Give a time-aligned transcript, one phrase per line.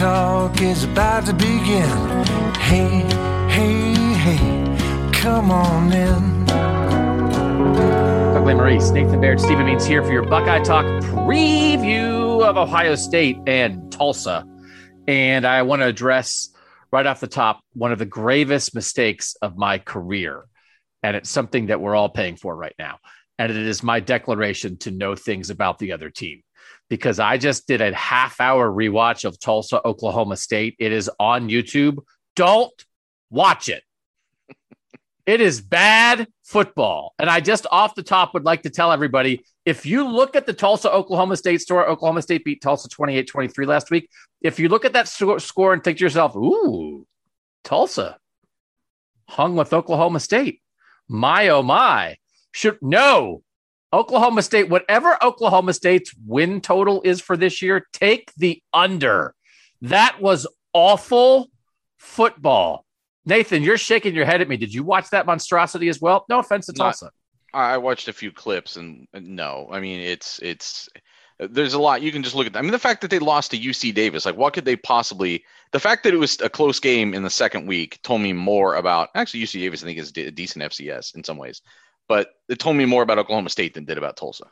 [0.00, 2.24] Talk is about to begin.
[2.54, 3.04] Hey,
[3.50, 6.46] hey, hey, come on in.
[6.46, 13.36] Doug Lesmerises, Nathan Baird, Stephen Means here for your Buckeye Talk preview of Ohio State
[13.46, 14.46] and Tulsa.
[15.06, 16.48] And I want to address
[16.90, 20.46] right off the top one of the gravest mistakes of my career.
[21.02, 23.00] And it's something that we're all paying for right now.
[23.38, 26.42] And it is my declaration to know things about the other team
[26.90, 30.74] because I just did a half hour rewatch of Tulsa, Oklahoma State.
[30.78, 31.98] It is on YouTube.
[32.36, 32.84] Don't
[33.30, 33.82] watch it.
[35.24, 37.14] It is bad football.
[37.18, 40.46] And I just off the top would like to tell everybody if you look at
[40.46, 44.10] the Tulsa Oklahoma State store, Oklahoma State beat Tulsa 28 23 last week.
[44.42, 47.06] If you look at that score and think to yourself, ooh,
[47.62, 48.18] Tulsa
[49.28, 50.60] hung with Oklahoma State.
[51.08, 52.16] My, oh, my.
[52.52, 53.42] Should no,
[53.92, 59.34] Oklahoma State, whatever Oklahoma State's win total is for this year, take the under.
[59.82, 61.50] That was awful
[61.98, 62.84] football.
[63.26, 64.56] Nathan, you're shaking your head at me.
[64.56, 66.24] Did you watch that monstrosity as well?
[66.28, 67.10] No offense to Tulsa.
[67.52, 70.88] I watched a few clips and and no, I mean it's it's
[71.38, 72.56] there's a lot you can just look at.
[72.56, 75.44] I mean the fact that they lost to UC Davis, like what could they possibly?
[75.72, 78.76] The fact that it was a close game in the second week told me more
[78.76, 79.82] about actually UC Davis.
[79.82, 81.60] I think is a decent FCS in some ways,
[82.10, 84.46] but it told me more about Oklahoma State than did about Tulsa.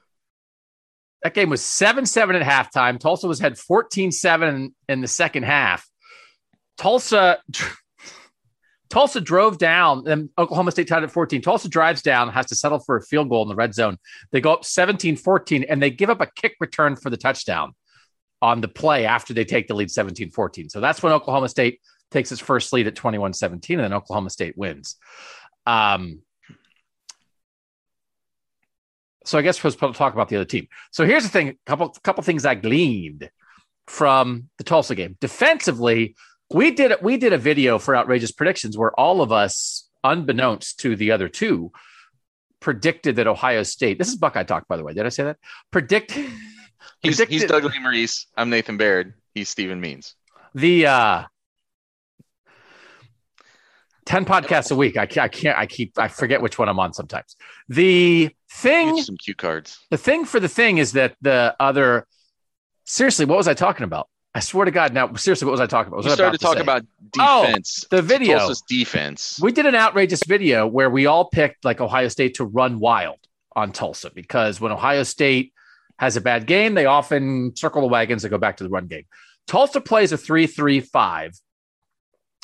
[1.24, 3.00] That game was 7 7 at halftime.
[3.00, 5.84] Tulsa was had 14 7 in the second half.
[6.78, 7.42] Tulsa.
[8.90, 11.42] Tulsa drove down, and Oklahoma State tied at 14.
[11.42, 13.98] Tulsa drives down, has to settle for a field goal in the red zone.
[14.30, 17.74] They go up 17 14, and they give up a kick return for the touchdown
[18.40, 20.68] on the play after they take the lead 17 14.
[20.70, 21.80] So that's when Oklahoma State
[22.12, 24.94] takes its first lead at 21 17, and then Oklahoma State wins.
[25.66, 26.22] Um,
[29.28, 30.68] so I guess we're supposed to talk about the other team.
[30.90, 33.30] So here's the thing: a couple couple things I gleaned
[33.86, 35.18] from the Tulsa game.
[35.20, 36.16] Defensively,
[36.52, 40.96] we did we did a video for outrageous predictions where all of us, unbeknownst to
[40.96, 41.72] the other two,
[42.60, 43.98] predicted that Ohio State.
[43.98, 44.94] This is Buckeye talk, by the way.
[44.94, 45.36] Did I say that?
[45.70, 46.12] Predict.
[47.00, 48.26] He's, predicted he's Doug Lesmerises.
[48.34, 49.14] I'm Nathan Baird.
[49.34, 50.14] He's Stephen Means.
[50.54, 51.24] the uh,
[54.08, 54.96] ten podcasts a week.
[54.96, 55.24] I can't.
[55.24, 55.56] I can't.
[55.58, 55.98] I keep.
[55.98, 57.36] I forget which one I'm on sometimes.
[57.68, 58.96] The thing.
[58.96, 59.78] Get some cue cards.
[59.90, 62.06] the thing for the thing is that the other
[62.84, 65.66] seriously what was i talking about i swear to god now seriously what was i
[65.66, 66.62] talking about What You was I started to talk say?
[66.62, 66.82] about
[67.20, 67.84] Oh, defense.
[67.90, 68.38] the video.
[68.38, 69.38] Tulsa's defense.
[69.42, 73.18] we did an outrageous video where we all picked like ohio state to run wild
[73.54, 75.52] on tulsa because when ohio state
[75.98, 78.86] has a bad game they often circle the wagons and go back to the run
[78.86, 79.04] game
[79.46, 81.40] tulsa plays a 3-3-5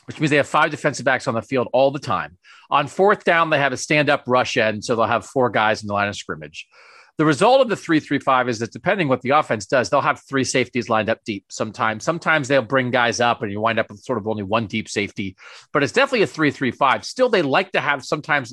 [0.06, 2.36] which means they have five defensive backs on the field all the time
[2.70, 5.88] on fourth down they have a stand-up rush end so they'll have four guys in
[5.88, 6.66] the line of scrimmage
[7.16, 10.42] the result of the 3-3-5 is that depending what the offense does, they'll have three
[10.42, 12.02] safeties lined up deep sometimes.
[12.02, 14.88] Sometimes they'll bring guys up and you wind up with sort of only one deep
[14.88, 15.36] safety,
[15.72, 17.04] but it's definitely a 3-3-5.
[17.04, 18.52] Still, they like to have sometimes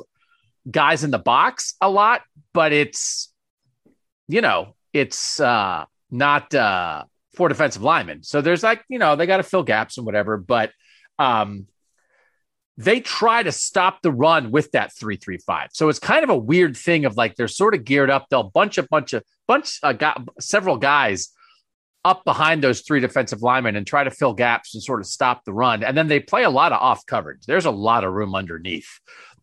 [0.69, 2.21] guys in the box a lot,
[2.53, 3.33] but it's,
[4.27, 8.21] you know, it's uh, not uh, four defensive linemen.
[8.21, 10.71] So there's like, you know, they got to fill gaps and whatever, but
[11.21, 11.67] um,
[12.77, 16.75] they try to stop the run with that 335 so it's kind of a weird
[16.75, 18.27] thing of like they're sort of geared up.
[18.29, 21.29] They'll bunch a bunch of bunch uh, got several guys
[22.03, 25.45] up behind those three defensive linemen and try to fill gaps and sort of stop
[25.45, 25.83] the run.
[25.83, 27.45] And then they play a lot of off coverage.
[27.45, 28.89] There's a lot of room underneath.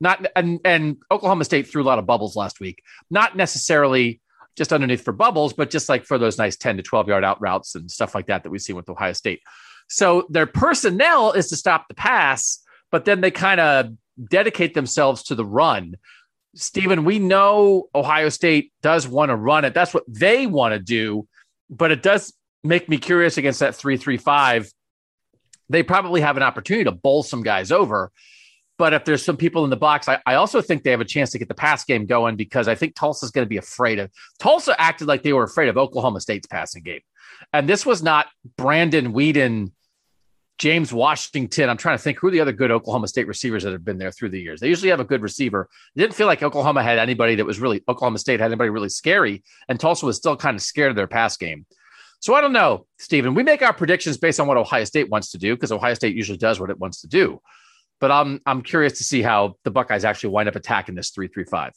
[0.01, 2.83] Not and and oklahoma state threw a lot of bubbles last week.
[3.11, 4.21] Not necessarily
[4.57, 7.41] just underneath for bubbles but just like for those nice 10 to 12 yard out
[7.41, 9.41] routes and stuff like that that we see with ohio state
[9.89, 13.93] so their personnel is to stop the pass but then they kind of
[14.29, 15.97] dedicate themselves to the run.
[16.55, 19.75] Stephen, we know Ohio State does want to run it.
[19.75, 21.29] That's what they want to do,
[21.71, 22.33] but it does
[22.65, 24.73] make me curious against that 335.
[25.69, 28.11] They probably have an opportunity to bowl some guys over.
[28.79, 31.05] But if there's some people in the box, I, I also think they have a
[31.05, 33.99] chance to get the pass game going because I think Tulsa's going to be afraid
[33.99, 34.11] of.
[34.39, 37.01] Tulsa acted like they were afraid of Oklahoma State's passing game.
[37.53, 39.73] And this was not Brandon Weeden,
[40.59, 41.71] James Washington.
[41.71, 44.11] I'm trying to think who the other good Oklahoma State receivers that have been there
[44.11, 44.61] through the years.
[44.61, 45.69] They usually have a good receiver.
[45.95, 48.89] It didn't feel like Oklahoma had anybody that was really, Oklahoma State had anybody really
[48.89, 49.45] scary.
[49.69, 51.65] And Tulsa was still kind of scared of their pass game.
[52.21, 53.35] So I don't know, Stephen.
[53.35, 56.17] We make our predictions based on what Ohio State wants to do because Ohio State
[56.17, 57.41] usually does what it wants to do.
[58.01, 61.29] But I'm I'm curious to see how the Buckeyes actually wind up attacking this three
[61.29, 61.73] three five.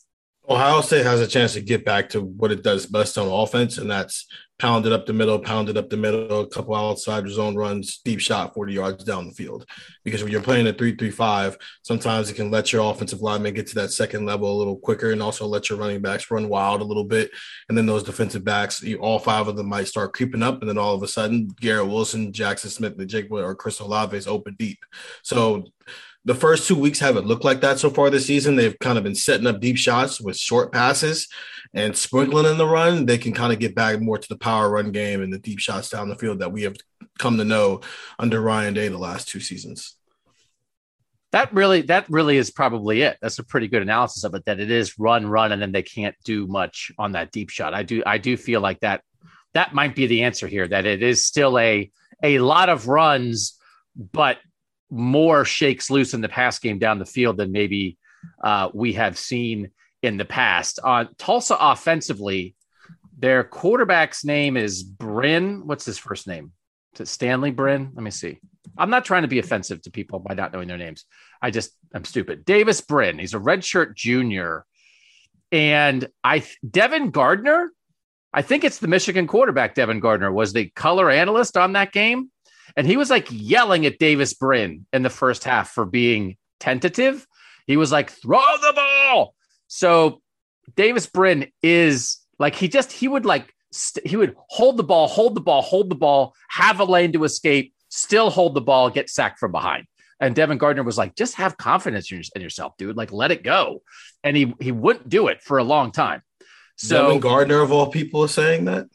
[0.49, 3.77] Ohio State has a chance to get back to what it does best on offense,
[3.77, 4.25] and that's
[4.61, 7.99] pound it up the middle, pound it up the middle, a couple outside zone runs,
[8.05, 9.65] deep shot, 40 yards down the field.
[10.03, 13.55] Because when you're playing a 3 3 5, sometimes it can let your offensive lineman
[13.55, 16.47] get to that second level a little quicker and also let your running backs run
[16.47, 17.31] wild a little bit.
[17.69, 20.61] And then those defensive backs, all five of them might start creeping up.
[20.61, 24.55] And then all of a sudden, Garrett Wilson, Jackson Smith-Njigba or Chris Olave is open
[24.59, 24.79] deep.
[25.23, 25.65] So
[26.25, 28.55] the first two weeks haven't looked like that so far this season.
[28.55, 31.27] They've kind of been setting up deep shots with short passes
[31.73, 33.05] and sprinkling in the run.
[33.05, 35.59] They can kind of get back more to the power run game and the deep
[35.59, 36.75] shots down the field that we have
[37.17, 37.81] come to know
[38.19, 39.95] under Ryan Day the last two seasons.
[41.31, 43.17] That really, that really is probably it.
[43.21, 44.45] That's a pretty good analysis of it.
[44.45, 47.73] That it is run, run, and then they can't do much on that deep shot.
[47.73, 49.01] I do, I do feel like that.
[49.53, 50.67] That might be the answer here.
[50.67, 51.89] That it is still a
[52.23, 53.57] a lot of runs,
[53.95, 54.37] but
[54.91, 57.97] more shakes loose in the pass game down the field than maybe
[58.43, 59.71] uh, we have seen
[60.03, 60.79] in the past.
[60.83, 62.55] On uh, Tulsa offensively,
[63.17, 65.65] their quarterback's name is Brin.
[65.65, 66.51] What's his first name?
[66.99, 67.91] Is Stanley Brin?
[67.93, 68.39] Let me see.
[68.77, 71.05] I'm not trying to be offensive to people by not knowing their names.
[71.41, 72.45] I just I'm stupid.
[72.45, 73.19] Davis Brin.
[73.19, 74.65] He's a redshirt junior,
[75.51, 77.71] and I Devin Gardner.
[78.33, 79.75] I think it's the Michigan quarterback.
[79.75, 82.31] Devin Gardner was the color analyst on that game.
[82.75, 87.25] And he was like yelling at Davis Brin in the first half for being tentative.
[87.67, 89.35] He was like, throw the ball.
[89.67, 90.21] So
[90.75, 95.07] Davis Brin is like, he just, he would like, st- he would hold the ball,
[95.07, 98.89] hold the ball, hold the ball, have a lane to escape, still hold the ball,
[98.89, 99.85] get sacked from behind.
[100.19, 102.95] And Devin Gardner was like, just have confidence in yourself, dude.
[102.95, 103.81] Like, let it go.
[104.23, 106.21] And he he wouldn't do it for a long time.
[106.75, 108.87] So Devin Gardner of all people is saying that.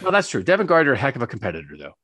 [0.00, 0.44] Well, that's true.
[0.44, 1.94] Devin Gardner, a heck of a competitor, though.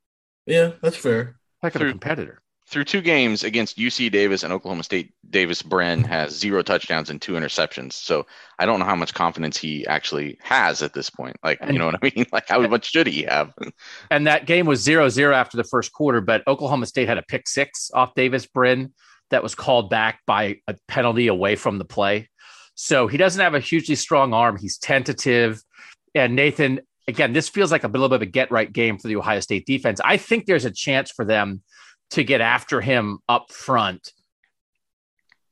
[0.46, 1.36] Yeah, that's fair.
[1.62, 2.40] Heck of a competitor.
[2.66, 7.20] Through two games against UC Davis and Oklahoma State, Davis Brin has zero touchdowns and
[7.20, 7.92] two interceptions.
[7.92, 8.26] So
[8.58, 11.36] I don't know how much confidence he actually has at this point.
[11.44, 12.24] Like, and, you know what I mean?
[12.32, 13.52] Like, how much should he have?
[14.10, 17.22] and that game was zero zero after the first quarter, but Oklahoma State had a
[17.22, 18.94] pick six off Davis Brin
[19.30, 22.28] that was called back by a penalty away from the play.
[22.74, 24.56] So he doesn't have a hugely strong arm.
[24.56, 25.62] He's tentative.
[26.14, 29.08] And Nathan, again, this feels like a little bit of a get right game for
[29.08, 30.00] the Ohio State defense.
[30.04, 31.62] I think there's a chance for them
[32.10, 34.12] to get after him up front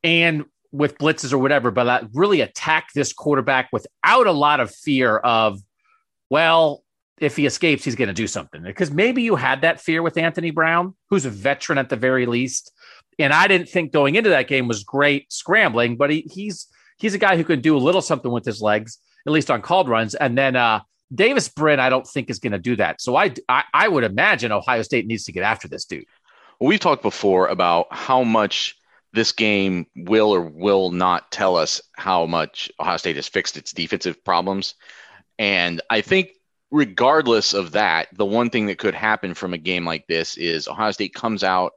[0.04, 5.18] and with blitzes or whatever, but really attack this quarterback without a lot of fear
[5.18, 5.60] of,
[6.30, 6.82] well,
[7.20, 8.62] if he escapes, he's going to do something.
[8.62, 12.26] Because maybe you had that fear with Anthony Brown, who's a veteran at the very
[12.26, 12.72] least.
[13.18, 16.66] And I didn't think going into that game was great scrambling, but he, he's
[16.96, 19.60] he's a guy who can do a little something with his legs, at least on
[19.60, 20.14] called runs.
[20.14, 20.80] And then uh,
[21.14, 23.00] Davis Brin, I don't think is going to do that.
[23.00, 26.06] So I, I, I would imagine Ohio State needs to get after this dude.
[26.58, 28.76] Well, we've talked before about how much
[29.12, 33.72] this game will or will not tell us how much Ohio State has fixed its
[33.72, 34.74] defensive problems.
[35.38, 36.30] And I think,
[36.70, 40.68] regardless of that, the one thing that could happen from a game like this is
[40.68, 41.72] Ohio State comes out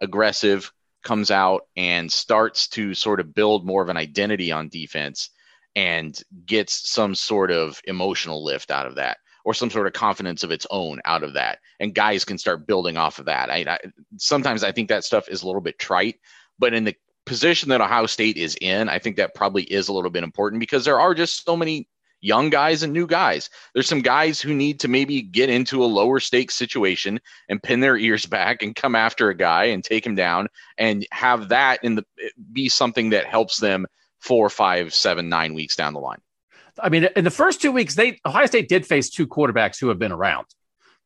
[0.00, 0.72] aggressive,
[1.02, 5.30] comes out and starts to sort of build more of an identity on defense
[5.76, 10.42] and gets some sort of emotional lift out of that or some sort of confidence
[10.42, 11.58] of its own out of that.
[11.80, 13.50] And guys can start building off of that.
[13.50, 13.78] I, I,
[14.16, 16.16] sometimes i think that stuff is a little bit trite
[16.58, 16.94] but in the
[17.26, 20.60] position that ohio state is in i think that probably is a little bit important
[20.60, 21.88] because there are just so many
[22.20, 23.48] young guys and new guys.
[23.74, 27.78] There's some guys who need to maybe get into a lower stakes situation and pin
[27.78, 30.48] their ears back and come after a guy and take him down
[30.78, 32.04] and have that in the
[32.52, 33.86] be something that helps them
[34.20, 36.20] four, five, seven, nine weeks down the line.
[36.80, 39.88] I mean, in the first two weeks, they Ohio State did face two quarterbacks who
[39.88, 40.46] have been around.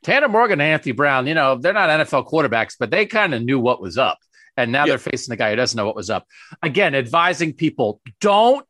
[0.02, 3.42] Tanner Morgan and Anthony Brown, you know, they're not NFL quarterbacks, but they kind of
[3.42, 4.18] knew what was up.
[4.56, 4.88] And now yep.
[4.88, 6.26] they're facing the guy who doesn't know what was up.
[6.62, 8.66] Again, advising people don't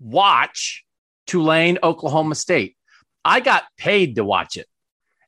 [0.00, 0.84] watch
[1.26, 2.76] Tulane, Oklahoma State.
[3.24, 4.66] I got paid to watch it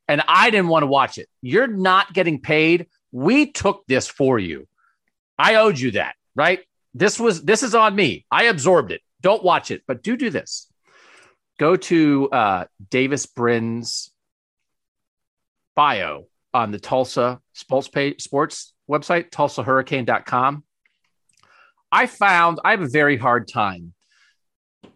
[0.08, 1.28] and I didn't want to watch it.
[1.42, 2.86] You're not getting paid.
[3.12, 4.66] We took this for you.
[5.38, 6.60] I owed you that, right?
[6.94, 8.26] This was this is on me.
[8.30, 9.00] I absorbed it.
[9.20, 10.70] Don't watch it, but do do this.
[11.58, 14.10] Go to uh, Davis Brin's
[15.74, 20.64] bio on the Tulsa sports page, sports website, tulsahurricane.com.
[21.90, 23.94] I found I have a very hard time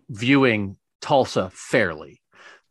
[0.09, 2.21] viewing Tulsa fairly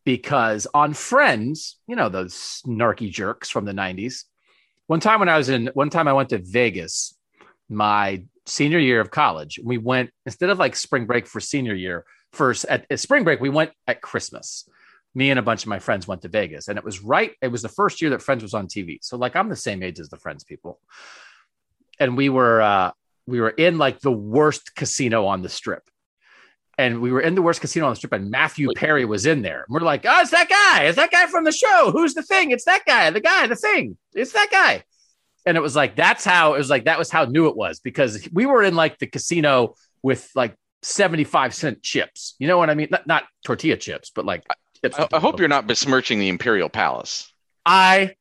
[0.04, 4.24] because on Friends, you know, those snarky jerks from the 90s.
[4.86, 7.16] One time when I was in, one time I went to Vegas,
[7.68, 9.60] my senior year of college.
[9.62, 13.40] We went, instead of like spring break for senior year, first at, at spring break,
[13.40, 14.68] we went at Christmas.
[15.14, 17.48] Me and a bunch of my friends went to Vegas, and it was right, it
[17.48, 18.98] was the first year that Friends was on TV.
[19.00, 20.78] So, like, I'm the same age as the Friends people.
[21.98, 22.90] And we were, uh,
[23.26, 25.82] we were in like the worst casino on the strip
[26.78, 29.42] and we were in the worst casino on the strip, and Matthew Perry was in
[29.42, 29.64] there.
[29.66, 30.84] And we're like, oh, it's that guy.
[30.84, 31.90] It's that guy from the show.
[31.90, 32.50] Who's the thing?
[32.50, 33.10] It's that guy.
[33.10, 33.96] The guy, the thing.
[34.14, 34.82] It's that guy.
[35.46, 37.78] And it was like, that's how it was like, that was how new it was
[37.80, 42.34] because we were in like the casino with like 75 cent chips.
[42.38, 42.88] You know what I mean?
[42.90, 44.44] Not, not tortilla chips, but like
[44.82, 44.98] chips.
[44.98, 47.32] I, I hope you're not besmirching the Imperial Palace.
[47.64, 48.16] I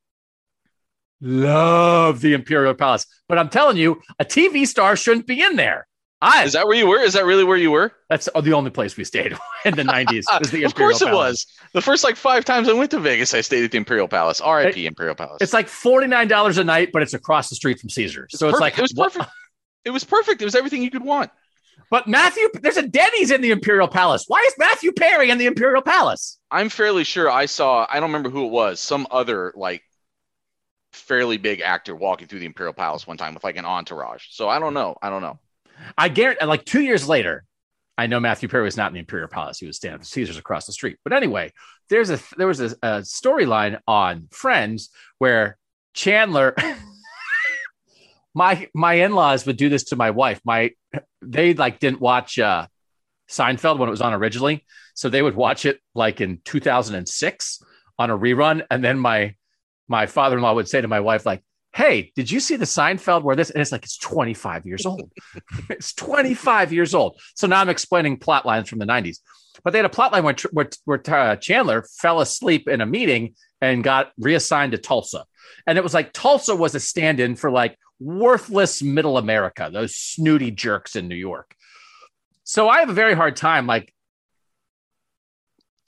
[1.20, 5.88] love the Imperial Palace, but I'm telling you, a TV star shouldn't be in there.
[6.22, 7.00] I, Is that where you were?
[7.00, 7.91] Is that really where you were?
[8.10, 9.34] that's the only place we stayed
[9.65, 10.24] in the 90s.
[10.39, 11.45] Was the of Imperial course it was.
[11.74, 14.39] The first like five times I went to Vegas, I stayed at the Imperial Palace.
[14.41, 14.86] R.I.P.
[14.88, 15.39] Imperial Palace.
[15.41, 18.38] It's like forty nine dollars a night, but it's across the street from Caesars.
[18.38, 19.31] so it's like it was what- perfect.
[19.84, 20.41] It was perfect.
[20.41, 21.29] It was everything you could want.
[21.91, 24.24] But Matthew, there's a Denny's in the Imperial Palace.
[24.27, 26.39] Why is Matthew Perry in the Imperial Palace?
[26.50, 27.86] I'm fairly sure I saw.
[27.88, 28.79] I don't remember who it was.
[28.79, 29.84] Some other like
[30.93, 34.25] fairly big actor walking through the Imperial Palace one time with like an entourage.
[34.31, 34.95] So I don't know.
[35.01, 35.39] I don't know.
[35.98, 37.46] I guarantee, like two years later,
[37.98, 39.60] I know Matthew Perry was not in the Imperial Palace.
[39.60, 40.98] He was standing at Caesars across the street.
[41.03, 41.53] But anyway,
[41.89, 45.58] there's a there was a, a storyline on Friends where
[45.94, 46.55] Chandler.
[48.34, 50.41] my my in-laws would do this to my wife.
[50.44, 50.72] My
[51.22, 52.67] they like didn't watch uh
[53.29, 54.65] Seinfeld when it was on originally.
[54.94, 57.63] So they would watch it like in 2006
[57.98, 58.65] on a rerun.
[58.70, 59.36] And then my
[59.88, 61.44] my father-in-law would say to my wife, like,
[61.75, 63.50] hey, did you see the Seinfeld where this?
[63.50, 65.12] And it's like, it's 25 years old.
[65.70, 67.20] it's 25 years old.
[67.36, 69.17] So now I'm explaining plot lines from the 90s.
[69.62, 72.86] But they had a plot line where, where, where uh, Chandler fell asleep in a
[72.86, 75.25] meeting and got reassigned to Tulsa.
[75.67, 79.96] And it was like Tulsa was a stand in for like worthless middle America, those
[79.96, 81.55] snooty jerks in New York.
[82.46, 83.94] So I have a very hard time like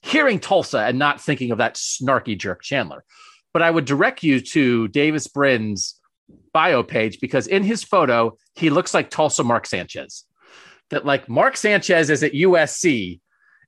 [0.01, 3.05] hearing Tulsa and not thinking of that snarky jerk Chandler.
[3.57, 5.99] But I would direct you to Davis Brin's
[6.53, 10.25] bio page because in his photo, he looks like Tulsa Mark Sanchez.
[10.91, 13.19] That like Mark Sanchez is at USC,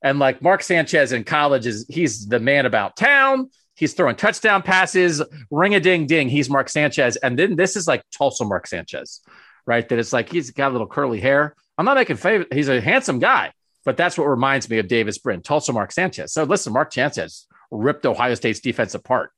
[0.03, 3.49] and like Mark Sanchez in college is he's the man about town.
[3.73, 6.29] He's throwing touchdown passes, ring a ding ding.
[6.29, 7.15] He's Mark Sanchez.
[7.15, 9.21] And then this is like Tulsa Mark Sanchez,
[9.65, 9.89] right?
[9.89, 11.55] That it's like he's got a little curly hair.
[11.79, 12.45] I'm not making favor.
[12.51, 13.53] He's a handsome guy,
[13.85, 16.31] but that's what reminds me of Davis Brin, Tulsa Mark Sanchez.
[16.31, 19.31] So listen, Mark Sanchez ripped Ohio State's defense apart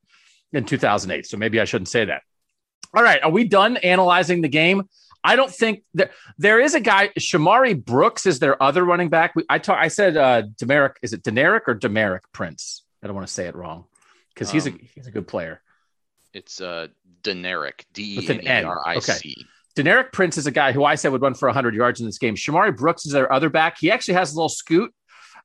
[0.54, 1.26] in 2008.
[1.26, 2.24] So maybe I shouldn't say that.
[2.94, 3.24] All right.
[3.24, 4.84] Are we done analyzing the game?
[5.24, 7.10] I don't think that there is a guy.
[7.20, 9.36] Shamari Brooks is their other running back.
[9.36, 10.96] We, I talk, I said uh, Demeric.
[11.02, 12.84] Is it Deneric or Demeric Prince?
[13.04, 13.86] I don't want to say it wrong
[14.34, 15.62] because he's a Um, he's a good player.
[16.34, 16.88] It's uh
[17.24, 17.86] Deneric.
[17.94, 18.64] D E N.
[18.64, 19.36] E R I C.
[19.76, 22.18] Deneric Prince is a guy who I said would run for 100 yards in this
[22.18, 22.36] game.
[22.36, 23.78] Shamari Brooks is their other back.
[23.80, 24.94] He actually has a little scoot.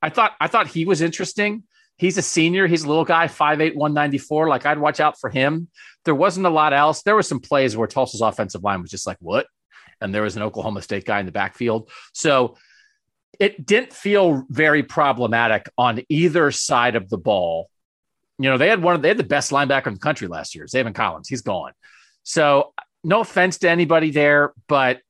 [0.01, 1.63] I thought I thought he was interesting.
[1.97, 2.67] He's a senior.
[2.67, 4.47] He's a little guy, 5'8", 194.
[4.47, 5.67] Like I'd watch out for him.
[6.05, 7.01] There wasn't a lot else.
[7.01, 9.47] There were some plays where Tulsa's offensive line was just like, what?
[9.99, 11.89] And there was an Oklahoma State guy in the backfield.
[12.13, 12.55] So
[13.39, 17.69] it didn't feel very problematic on either side of the ball.
[18.39, 20.55] You know, they had one of they had the best linebacker in the country last
[20.55, 21.27] year, Zaven Collins.
[21.27, 21.71] He's gone.
[22.23, 22.73] So
[23.03, 25.01] no offense to anybody there, but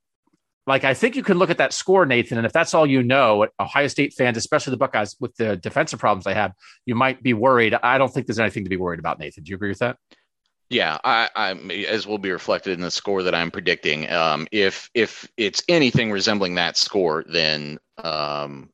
[0.68, 3.02] like I think you can look at that score, Nathan, and if that's all you
[3.02, 6.52] know, Ohio State fans, especially the Buckeyes, with the defensive problems they have,
[6.86, 7.74] you might be worried.
[7.74, 9.44] I don't think there's anything to be worried about, Nathan.
[9.44, 9.98] Do you agree with that?
[10.70, 14.12] Yeah, I, I'm as will be reflected in the score that I'm predicting.
[14.12, 18.70] Um, if if it's anything resembling that score, then um,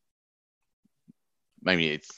[1.67, 2.09] I mean, it's,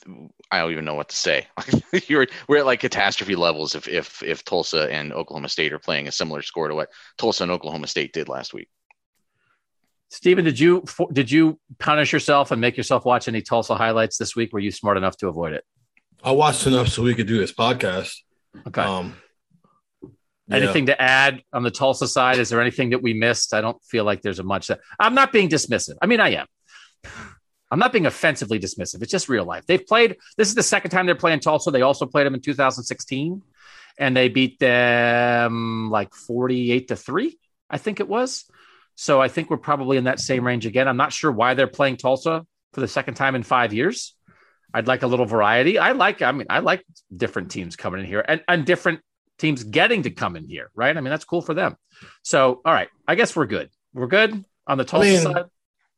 [0.49, 1.47] I don't even know what to say.
[2.07, 6.07] You're we're at like catastrophe levels if if if Tulsa and Oklahoma State are playing
[6.07, 8.69] a similar score to what Tulsa and Oklahoma State did last week.
[10.09, 14.35] Stephen, did you did you punish yourself and make yourself watch any Tulsa highlights this
[14.35, 14.53] week?
[14.53, 15.63] Were you smart enough to avoid it?
[16.23, 18.15] I watched enough so we could do this podcast.
[18.67, 18.81] Okay.
[18.81, 19.15] Um,
[20.47, 20.57] yeah.
[20.57, 22.37] Anything to add on the Tulsa side?
[22.37, 23.53] Is there anything that we missed?
[23.53, 25.95] I don't feel like there's a much that I'm not being dismissive.
[26.01, 26.47] I mean, I am.
[27.71, 29.01] I'm not being offensively dismissive.
[29.01, 29.65] It's just real life.
[29.65, 30.17] They've played.
[30.37, 31.71] This is the second time they're playing Tulsa.
[31.71, 33.41] They also played them in 2016,
[33.97, 37.39] and they beat them like 48 to three.
[37.69, 38.45] I think it was.
[38.95, 40.87] So I think we're probably in that same range again.
[40.87, 44.15] I'm not sure why they're playing Tulsa for the second time in five years.
[44.73, 45.77] I'd like a little variety.
[45.79, 46.21] I like.
[46.21, 46.83] I mean, I like
[47.15, 48.99] different teams coming in here and and different
[49.37, 50.95] teams getting to come in here, right?
[50.95, 51.75] I mean, that's cool for them.
[52.23, 53.69] So, all right, I guess we're good.
[53.93, 55.45] We're good on the I Tulsa mean, side.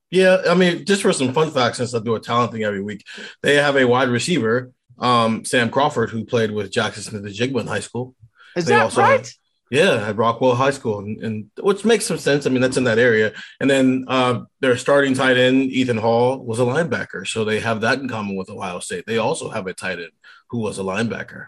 [0.10, 2.82] Yeah, I mean, just for some fun facts, since I do a talent thing every
[2.82, 3.06] week,
[3.44, 7.80] they have a wide receiver, um, Sam Crawford, who played with Jackson Smith-Njigba in high
[7.82, 8.16] school.
[8.56, 9.20] Is They that also right?
[9.20, 9.34] have-
[9.70, 12.46] Yeah, at Rockwall High School, and, and which makes some sense.
[12.46, 13.34] I mean, that's in that area.
[13.60, 17.82] And then uh, their starting tight end, Ethan Hall, was a linebacker, so they have
[17.82, 19.06] that in common with Ohio State.
[19.06, 20.12] They also have a tight end
[20.50, 21.48] who was a linebacker.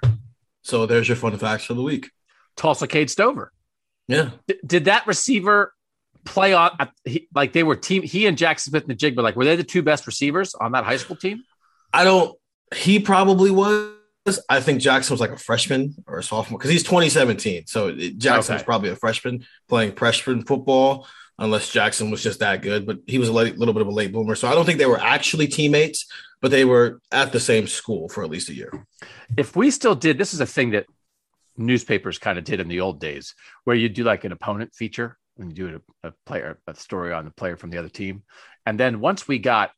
[0.64, 2.12] So there's your fun facts for the week.
[2.58, 3.54] Tulsa Cade Stover.
[4.10, 5.74] Yeah, D- did that receiver
[6.26, 6.72] play on
[7.06, 8.02] he, like they were team?
[8.04, 11.16] He and Jackson Smith-Njigba like were they the two best receivers on that high school
[11.16, 11.44] team?
[11.94, 12.38] I don't.
[12.76, 13.94] He probably was.
[14.50, 17.66] I think Jackson was like a freshman or a sophomore because he's 2017.
[17.68, 18.66] So Jackson was Okay.
[18.66, 21.08] probably a freshman playing freshman football,
[21.40, 22.86] unless Jackson was just that good.
[22.86, 24.36] But he was a late, little bit of a late bloomer.
[24.36, 26.06] So I don't think they were actually teammates,
[26.42, 28.72] but they were at the same school for at least a year.
[29.38, 30.86] if we still did this is a thing that
[31.58, 33.34] newspapers kind of did in the old days
[33.64, 37.12] where you do like an opponent feature and you do a, a player a story
[37.12, 38.24] on the player from the other team
[38.66, 39.72] and then once we got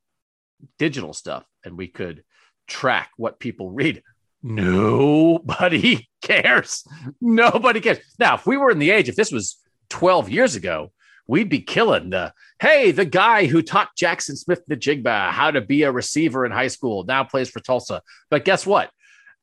[0.77, 2.23] digital stuff and we could
[2.67, 4.03] track what people read
[4.43, 6.83] nobody cares
[7.19, 9.57] nobody cares now if we were in the age if this was
[9.89, 10.91] 12 years ago
[11.27, 15.91] we'd be killing the hey the guy who taught jackson smith-njigba how to be a
[15.91, 18.89] receiver in high school now plays for tulsa but guess what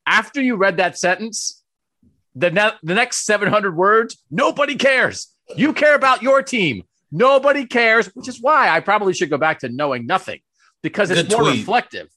[0.08, 1.62] after you read that sentence,
[2.34, 5.28] the, ne- the next 700 words, nobody cares.
[5.54, 6.84] You care about your team.
[7.12, 10.40] Nobody cares, which is why I probably should go back to knowing nothing
[10.82, 11.58] because it's Good more tweet.
[11.58, 12.08] reflective.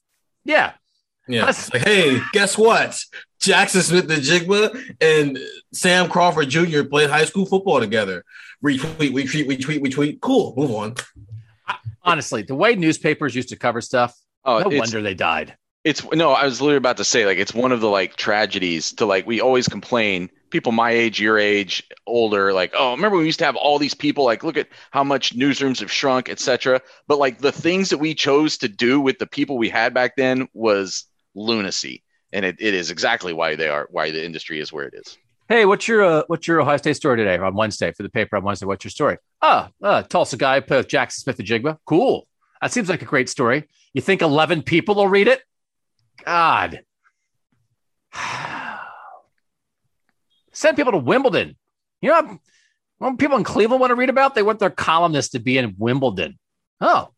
[0.46, 0.72] Yeah.
[1.28, 1.48] Yeah.
[1.48, 2.98] It's like, hey, guess what?
[3.40, 5.38] Jackson Smith-Njigba and
[5.72, 6.82] Sam Crawford Jr.
[6.84, 8.24] played high school football together.
[8.64, 10.20] Retweet, retweet, retweet, retweet.
[10.20, 10.54] Cool.
[10.56, 10.94] Move on.
[12.04, 15.56] Honestly, the way newspapers used to cover stuff, Oh, no wonder they died.
[15.84, 16.32] it's no.
[16.32, 19.24] I was literally about to say like it's one of the like tragedies to like
[19.26, 20.28] we always complain.
[20.50, 23.94] People my age, your age, older, like oh, remember we used to have all these
[23.94, 24.24] people.
[24.24, 26.80] Like look at how much newsrooms have shrunk, etc.
[27.06, 30.16] But like the things that we chose to do with the people we had back
[30.16, 34.72] then was lunacy, and it, it is exactly why they are why the industry is
[34.72, 35.18] where it is.
[35.48, 38.36] Hey, what's your uh, what's your Ohio State story today on Wednesday for the paper
[38.36, 38.66] on Wednesday?
[38.66, 39.18] What's your story?
[39.42, 41.78] Oh, uh, Tulsa guy with Jackson Smith-Njigba.
[41.84, 42.26] Cool.
[42.60, 43.68] That seems like a great story.
[43.92, 45.42] You think 11 people will read it?
[46.24, 46.82] God.
[50.52, 51.56] Send people to Wimbledon.
[52.00, 52.38] You know
[52.98, 54.34] what people in Cleveland want to read about?
[54.34, 56.38] They want their columnist to be in Wimbledon.
[56.80, 57.10] Oh,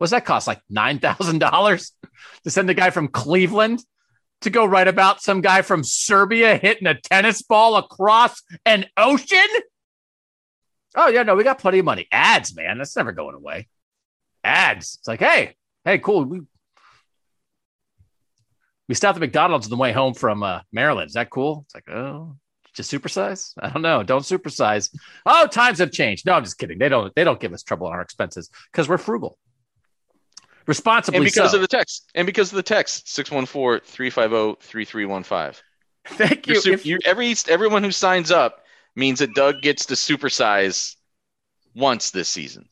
[0.00, 0.46] what's that cost?
[0.46, 1.90] Like $9,000
[2.44, 3.84] to send a guy from Cleveland
[4.40, 9.46] to go write about some guy from Serbia hitting a tennis ball across an ocean?
[10.94, 12.08] Oh, yeah, no, we got plenty of money.
[12.10, 12.78] Ads, man.
[12.78, 13.68] That's never going away.
[14.42, 14.96] Ads.
[15.00, 16.24] It's like, hey, hey, cool.
[16.24, 16.40] We
[18.88, 21.08] we stopped at McDonald's on the way home from uh, Maryland.
[21.08, 21.64] Is that cool?
[21.66, 22.36] It's like, oh,
[22.74, 23.52] just supersize?
[23.60, 24.02] I don't know.
[24.02, 24.96] Don't supersize.
[25.26, 26.24] Oh, times have changed.
[26.24, 26.78] No, I'm just kidding.
[26.78, 27.14] They don't.
[27.14, 29.38] They don't give us trouble on our expenses because we're frugal.
[30.66, 31.56] Responsibly And because so.
[31.56, 35.60] of the text, and because of the text, 614-350-3315.
[36.06, 36.60] Thank you.
[36.64, 38.64] You're If- you every everyone who signs up
[38.96, 40.96] means that Doug gets to supersize
[41.74, 42.68] once this season.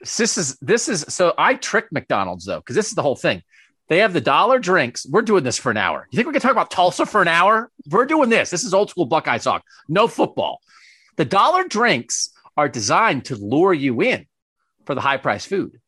[0.00, 3.42] this is this is so I tricked McDonald's though because this is the whole thing.
[3.88, 5.06] They have the dollar drinks.
[5.08, 6.08] We're doing this for an hour.
[6.10, 7.70] You think we can talk about Tulsa for an hour?
[7.88, 8.50] We're doing this.
[8.50, 9.62] This is old school Buckeye talk.
[9.88, 10.60] No football.
[11.16, 14.26] The dollar drinks are designed to lure you in
[14.84, 15.80] for the high price food.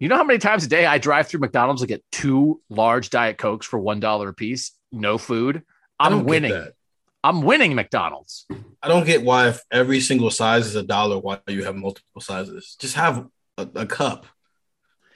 [0.00, 3.10] You know how many times a day I drive through McDonald's and get two large
[3.10, 4.72] Diet Cokes for one dollar a piece?
[4.90, 5.62] No food.
[5.98, 6.68] I I'm winning.
[7.22, 8.46] I'm winning McDonald's.
[8.82, 12.22] I don't get why if every single size is a dollar, why you have multiple
[12.22, 12.76] sizes.
[12.80, 13.26] Just have
[13.58, 14.24] a, a cup.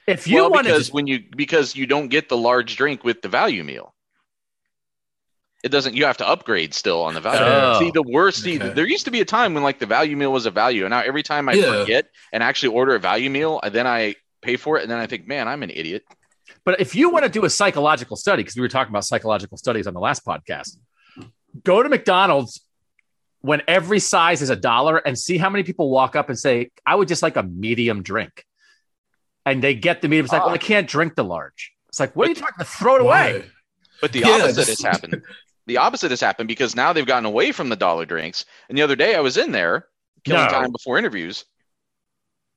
[0.07, 3.05] If you well, want because to, when you because you don't get the large drink
[3.05, 3.95] with the value meal.
[5.63, 5.95] It doesn't.
[5.95, 7.41] You have to upgrade still on the value.
[7.43, 7.79] Oh.
[7.79, 8.43] See, the worst.
[8.43, 8.75] See, Okay.
[8.75, 10.91] there used to be a time when like the value meal was a value, and
[10.91, 11.81] now every time I Yeah.
[11.81, 14.99] forget and actually order a value meal, and then I pay for it, and then
[14.99, 16.05] I think, man, I'm an idiot.
[16.65, 19.57] But if you want to do a psychological study, because we were talking about psychological
[19.57, 20.77] studies on the last podcast,
[21.63, 22.61] go to McDonald's
[23.41, 26.71] when every size is a dollar and see how many people walk up and say,
[26.87, 28.45] I would just like a medium drink.
[29.47, 30.25] And they get the medium.
[30.25, 30.47] It's like, Ah.
[30.47, 31.73] well, I can't drink the large.
[31.89, 32.69] It's like, what are you talking about?
[32.69, 33.41] Throw it away.
[33.41, 33.45] Why?
[34.01, 35.23] But the Yeah, opposite has happened.
[35.67, 38.45] The opposite has happened because now they've gotten away from the dollar drinks.
[38.69, 39.87] And the other day I was in there
[40.25, 40.51] killing No.
[40.51, 41.45] time before interviews.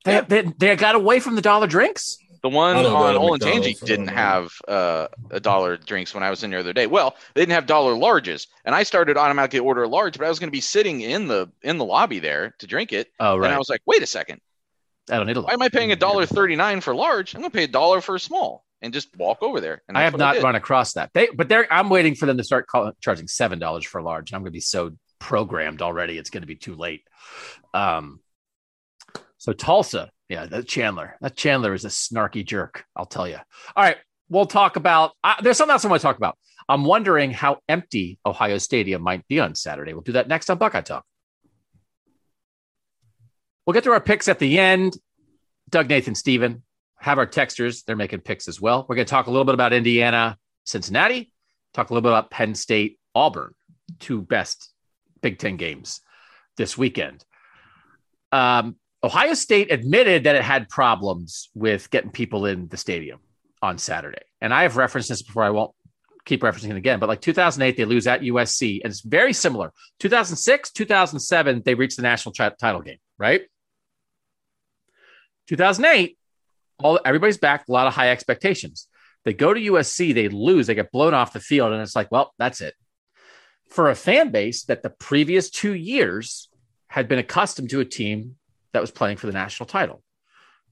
[0.07, 2.17] They, they, they got away from the dollar drinks.
[2.43, 5.75] The one I don't go on to Olentangy McDonald's, I didn't have uh, a dollar
[5.75, 6.85] drinks when I was in there the other day.
[6.85, 10.29] Well, they didn't have dollar larges, and I started automatically order a large, but I
[10.29, 13.37] was going to be sitting in the in the lobby there to drink it, Oh,
[13.37, 13.47] right.
[13.47, 13.55] and.
[13.55, 14.39] I was like, wait a second,
[15.09, 17.33] I don't need a why am I paying a dollar thirty nine for large?
[17.33, 19.81] I'm going to pay a dollar for a small, and just walk over there.
[19.87, 20.43] And I have not did.
[20.43, 21.09] run across that.
[21.13, 24.03] They, but they're, I'm waiting for them to start call, charging seven dollars for a
[24.03, 24.31] large.
[24.31, 27.01] I'm going to be so programmed already; it's going to be too late.
[27.73, 28.19] Um,
[29.37, 32.85] So Tulsa, yeah, that Chandler, that Chandler is a snarky jerk.
[32.95, 33.37] I'll tell you.
[33.75, 33.97] All right,
[34.29, 35.11] we'll talk about.
[35.23, 36.37] Uh, there's something else I want to talk about.
[36.69, 39.93] I'm wondering how empty Ohio Stadium might be on Saturday.
[39.93, 41.05] We'll do that next on Buckeye Talk.
[43.65, 44.97] We'll get to our picks at the end.
[45.69, 46.63] Doug, Nathan, Steven
[46.99, 47.83] have our texters.
[47.85, 48.85] They're making picks as well.
[48.87, 51.31] We're going to talk a little bit about Indiana, Cincinnati,
[51.73, 53.53] talk a little bit about Penn State, Auburn,
[53.99, 54.71] two best
[55.21, 56.01] Big Ten games
[56.57, 57.23] this weekend.
[58.31, 63.19] Um, Ohio State admitted that it had problems with getting people in the stadium
[63.61, 64.23] on Saturday.
[64.41, 65.43] And I have referenced this before.
[65.43, 65.71] I won't
[66.25, 69.71] keep referencing it again, but like 2008, they lose at USC, and it's very similar.
[69.99, 73.41] 2006, 2007, they reached the national title game, right?
[75.47, 76.17] 2008,
[76.79, 78.87] all everybody's back, a lot of high expectations.
[79.25, 82.11] They go to USC, they lose, they get blown off the field, and it's like,
[82.11, 82.73] well, that's it.
[83.69, 86.49] For a fan base that the previous two years
[86.87, 88.36] had been accustomed to a team
[88.73, 90.03] that was playing for the national title.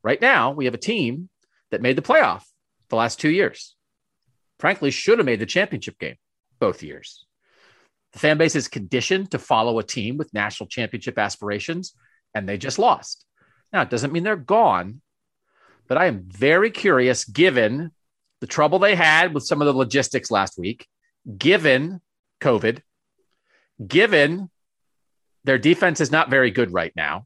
[0.04, 1.30] Right now, we have a team
[1.72, 2.44] that made the playoff
[2.90, 3.76] the last two years.
[4.60, 6.16] Frankly, should have made the championship game
[6.60, 7.26] both years.
[8.14, 11.94] The fan base is conditioned to follow a team with national championship aspirations,
[12.34, 13.26] and they just lost.
[13.74, 15.02] Now, it doesn't mean they're gone,
[15.88, 17.92] but I am very curious given
[18.42, 20.88] the trouble they had with some of the logistics last week,
[21.38, 22.00] given
[22.42, 22.82] COVID,
[23.86, 24.50] given
[25.44, 27.26] their defense is not very good right now.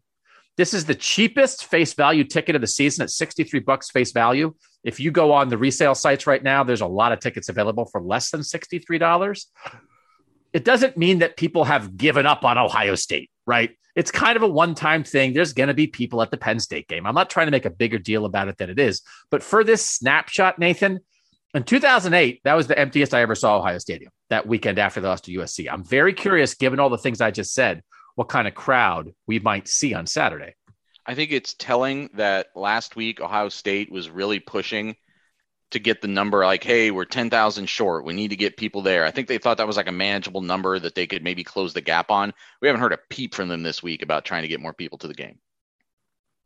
[0.59, 4.53] This is the cheapest face value ticket of the season at 63 bucks face value.
[4.83, 7.85] If you go on the resale sites right now, there's a lot of tickets available
[7.85, 9.45] for less than $63.
[10.51, 13.71] It doesn't mean that people have given up on Ohio State, right?
[13.95, 15.31] It's kind of a one time thing.
[15.31, 17.05] There's going to be people at the Penn State game.
[17.05, 19.01] I'm not trying to make a bigger deal about it than it is.
[19.31, 20.99] But for this snapshot, Nathan,
[21.53, 25.07] in 2008, that was the emptiest I ever saw Ohio Stadium that weekend after they
[25.07, 25.71] lost to USC.
[25.71, 27.81] I'm very curious, given all the things I just said,
[28.19, 30.53] what kind of crowd we might see on Saturday.
[31.05, 34.97] I think it's telling that last week Ohio State was really pushing
[35.71, 38.03] to get the number like, hey, we're 10,000 short.
[38.03, 39.05] We need to get people there.
[39.05, 41.71] I think they thought that was like a manageable number that they could maybe close
[41.71, 42.33] the gap on.
[42.61, 44.97] We haven't heard a peep from them this week about trying to get more people
[44.97, 45.39] to the game.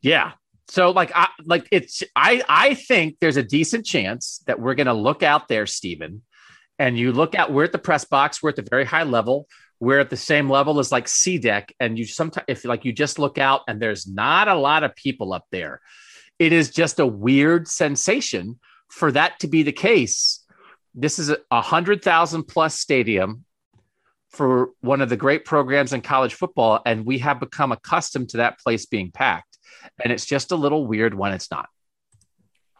[0.03, 0.33] Yeah.
[0.67, 4.85] So like I like it's I I think there's a decent chance that we're going
[4.85, 6.21] to look out there Stephen
[6.77, 9.47] and you look at we're at the press box, we're at the very high level,
[9.83, 12.93] we're at the same level as like C deck and you sometimes if like you
[12.93, 15.81] just look out and there's not a lot of people up there.
[16.39, 20.45] It is just a weird sensation for that to be the case,
[20.95, 23.43] this is a hundred thousand plus stadium
[24.29, 28.37] for one of the great programs in college football, and we have become accustomed to
[28.37, 29.57] that place being packed,
[30.03, 31.69] and it's just a little weird when it's not.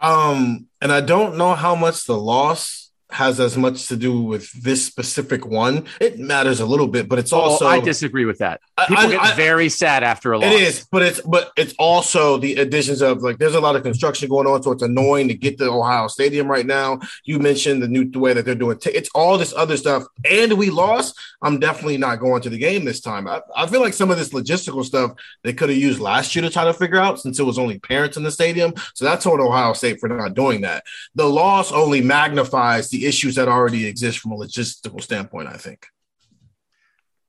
[0.01, 4.51] Um, and I don't know how much the loss has as much to do with
[4.63, 5.85] this specific one.
[5.99, 7.65] It matters a little bit, but it's also.
[7.65, 8.61] Oh, I disagree with that.
[8.87, 10.51] People I, get I, very sad after a loss.
[10.51, 13.83] It is, but it's but it's also the additions of like there's a lot of
[13.83, 16.99] construction going on, so it's annoying to get to Ohio Stadium right now.
[17.23, 18.79] You mentioned the new the way that they're doing.
[18.79, 21.19] T- it's all this other stuff, and we lost.
[21.41, 23.27] I'm definitely not going to the game this time.
[23.27, 25.13] I, I feel like some of this logistical stuff
[25.43, 27.79] they could have used last year to try to figure out since it was only
[27.79, 28.73] parents in the stadium.
[28.95, 30.83] So that's on Ohio State for not doing that.
[31.15, 35.87] The loss only magnifies the issues that already exist from a logistical standpoint, I think.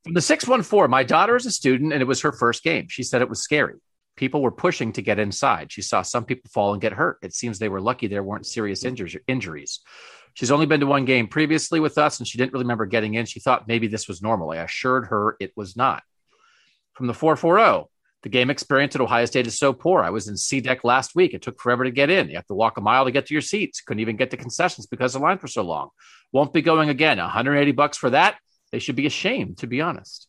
[0.04, 2.88] From the 614, my daughter is a student and it was her first game.
[2.88, 3.76] She said it was scary.
[4.16, 5.72] People were pushing to get inside.
[5.72, 7.18] She saw some people fall and get hurt.
[7.22, 9.80] It seems they were lucky there weren't serious injuries.
[10.34, 13.14] She's only been to one game previously with us and she didn't really remember getting
[13.14, 13.24] in.
[13.24, 14.50] She thought maybe this was normal.
[14.50, 16.02] I assured her it was not.
[16.92, 17.88] From the 440,
[18.24, 20.02] the game experience at Ohio State is so poor.
[20.02, 21.34] I was in C deck last week.
[21.34, 22.30] It took forever to get in.
[22.30, 23.82] You have to walk a mile to get to your seats.
[23.82, 25.90] Couldn't even get to concessions because the lines were so long.
[26.32, 27.18] Won't be going again.
[27.18, 28.38] 180 bucks for that.
[28.72, 30.26] They should be ashamed, to be honest.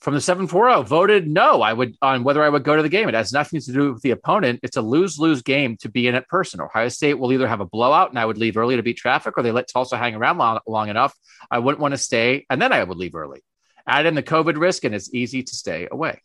[0.00, 1.60] From the 740, voted no.
[1.60, 3.06] I would on whether I would go to the game.
[3.06, 4.60] It has nothing to do with the opponent.
[4.62, 6.62] It's a lose-lose game to be in it person.
[6.62, 9.36] Ohio State will either have a blowout and I would leave early to beat traffic,
[9.36, 11.14] or they let Tulsa hang around long, long enough.
[11.50, 13.42] I wouldn't want to stay, and then I would leave early.
[13.86, 16.22] Add in the COVID risk, and it's easy to stay away.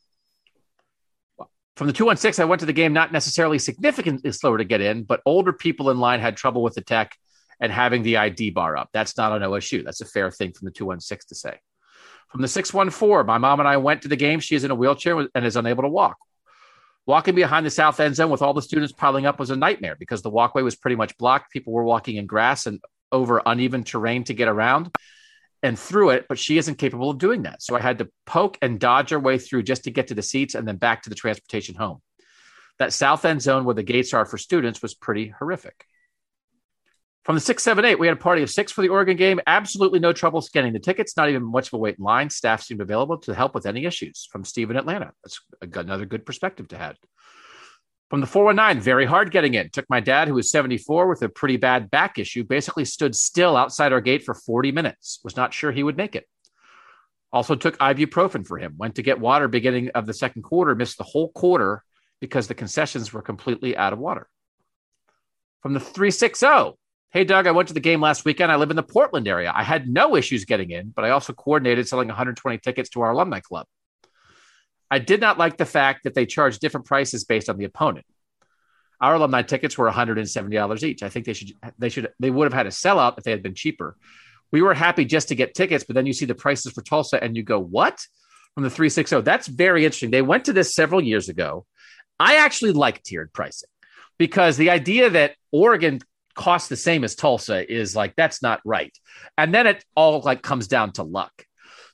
[1.75, 5.03] From the 216, I went to the game not necessarily significantly slower to get in,
[5.03, 7.17] but older people in line had trouble with the tech
[7.59, 8.89] and having the ID bar up.
[8.93, 9.83] That's not an OSU.
[9.83, 11.59] That's a fair thing from the 216 to say.
[12.29, 14.39] From the 614, my mom and I went to the game.
[14.39, 16.17] She is in a wheelchair and is unable to walk.
[17.05, 19.95] Walking behind the south end zone with all the students piling up was a nightmare
[19.97, 21.51] because the walkway was pretty much blocked.
[21.51, 22.79] People were walking in grass and
[23.11, 24.89] over uneven terrain to get around
[25.63, 27.63] and through it, but she isn't capable of doing that.
[27.63, 30.21] So I had to poke and dodge our way through just to get to the
[30.21, 32.01] seats and then back to the transportation home.
[32.79, 35.85] That south end zone where the gates are for students was pretty horrific.
[37.23, 39.39] From the 678, we had a party of six for the Oregon game.
[39.47, 42.29] Absolutely no trouble getting the tickets, not even much of a wait in line.
[42.29, 44.27] Staff seemed available to help with any issues.
[44.29, 45.13] From Steve in Atlanta.
[45.23, 46.97] That's another good perspective to have.
[48.13, 49.71] From the 419, very hard getting in.
[49.71, 53.57] Took my dad, who was 74 with a pretty bad back issue, basically stood still
[53.57, 55.19] outside our gate for 40 minutes.
[55.23, 56.29] Was not sure he would make it.
[57.31, 58.75] Also took ibuprofen for him.
[58.77, 61.83] Went to get water beginning of the second quarter, missed the whole quarter
[62.19, 64.29] because the concessions were completely out of water.
[65.63, 66.77] From the 360,
[67.09, 68.51] Hey, Doug, I went to the game last weekend.
[68.51, 69.51] I live in the Portland area.
[69.55, 73.09] I had no issues getting in, but I also coordinated selling 120 tickets to our
[73.09, 73.65] alumni club.
[74.93, 78.05] I did not like the fact that they charged different prices based on the opponent.
[79.01, 81.01] Our alumni tickets were $170 each.
[81.01, 83.41] I think they should they should they would have had a sellout if they had
[83.41, 83.97] been cheaper.
[84.51, 87.21] We were happy just to get tickets, but then you see the prices for Tulsa
[87.23, 88.05] and you go, "What?"
[88.53, 89.21] From the 360.
[89.21, 90.11] That's very interesting.
[90.11, 91.65] They went to this several years ago.
[92.19, 93.71] I actually like tiered pricing
[94.19, 96.01] because the idea that Oregon
[96.35, 98.95] costs the same as Tulsa is like that's not right.
[99.39, 101.33] And then it all like comes down to luck.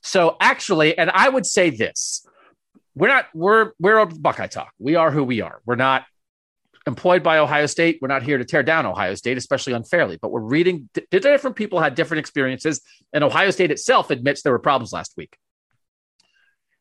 [0.02, 2.26] So actually, and I would say this:
[2.94, 4.72] we're not we're we're Buckeye Talk.
[4.78, 5.60] We are who we are.
[5.64, 6.04] We're not
[6.86, 7.98] employed by Ohio State.
[8.00, 10.18] We're not here to tear down Ohio State, especially unfairly.
[10.20, 12.80] But we're reading different people had different experiences,
[13.12, 15.36] and Ohio State itself admits there were problems last week.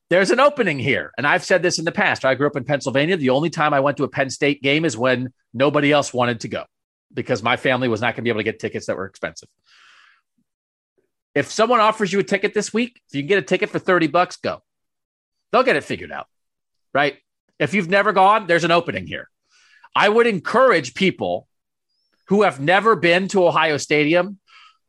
[0.09, 2.25] There's an opening here, and I've said this in the past.
[2.25, 3.17] I grew up in Pennsylvania.
[3.17, 6.39] The only time I went to a Penn State game is when nobody else wanted
[6.41, 6.65] to go
[7.13, 9.49] because my family was not going to be able to get tickets that were expensive.
[11.35, 13.77] If someone offers you a ticket this week, if you can get a ticket for
[13.77, 14.61] 30 bucks, go.
[15.51, 16.27] They'll get it figured out,
[16.93, 17.17] right?
[17.59, 19.29] If you've never gone, there's an opening here.
[19.95, 21.47] I would encourage people
[22.27, 24.39] who have never been to Ohio Stadium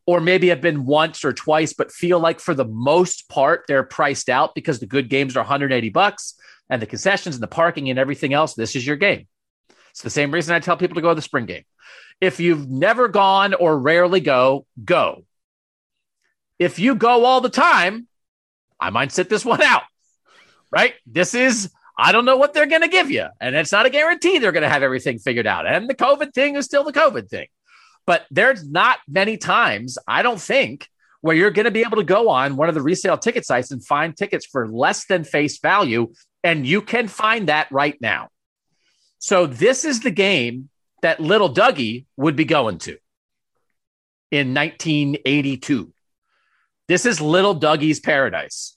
[0.05, 3.83] or maybe have been once or twice, but feel like for the most part they're
[3.83, 6.35] priced out because the good games are 180 bucks
[6.69, 8.53] and the concessions and the parking and everything else.
[8.53, 9.27] This is your game.
[9.91, 11.63] It's the same reason I tell people to go to the spring game.
[12.21, 15.25] If you've never gone or rarely go, go.
[16.59, 18.07] If you go all the time,
[18.79, 19.83] I might sit this one out,
[20.71, 20.93] right?
[21.05, 23.27] This is, I don't know what they're going to give you.
[23.39, 25.67] And it's not a guarantee they're going to have everything figured out.
[25.67, 27.47] And the COVID thing is still the COVID thing.
[28.05, 30.87] But there's not many times, I don't think,
[31.21, 33.71] where you're going to be able to go on one of the resale ticket sites
[33.71, 36.11] and find tickets for less than face value.
[36.43, 38.29] And you can find that right now.
[39.19, 40.69] So this is the game
[41.03, 42.97] that little Dougie would be going to
[44.31, 45.93] in 1982.
[46.87, 48.75] This is little Dougie's paradise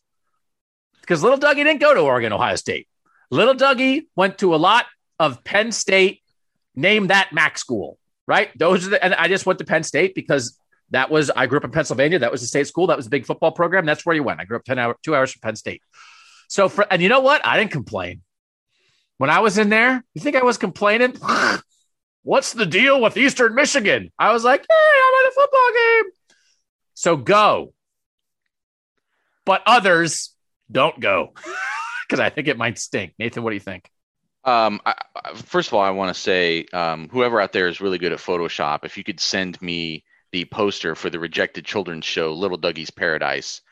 [1.04, 2.88] because little Dougie didn't go to Oregon, Ohio State.
[3.30, 4.86] Little Dougie went to a lot
[5.18, 6.20] of Penn State,
[6.74, 8.50] name that Mac school, right?
[8.58, 10.58] Those are the, and I just went to Penn State because
[10.90, 12.18] that was, I grew up in Pennsylvania.
[12.18, 12.86] That was the state school.
[12.88, 13.86] That was a big football program.
[13.86, 14.40] That's where you went.
[14.40, 15.82] I grew up 10 hours, two hours from Penn State.
[16.48, 17.44] So for, and you know what?
[17.44, 18.22] I didn't complain.
[19.18, 21.16] When I was in there, you think I was complaining?
[22.22, 24.10] what's the deal with Eastern Michigan?
[24.18, 26.12] I was like, hey, I'm at a football game.
[26.94, 27.72] So go.
[29.44, 30.33] But others
[30.70, 31.32] don't go
[32.08, 33.14] because I think it might stink.
[33.18, 33.90] Nathan, what do you think?
[34.44, 34.94] Um, I,
[35.34, 38.18] first of all, I want to say, um, whoever out there is really good at
[38.18, 42.90] Photoshop, if you could send me the poster for the rejected children's show, Little Dougie's
[42.90, 43.62] Paradise,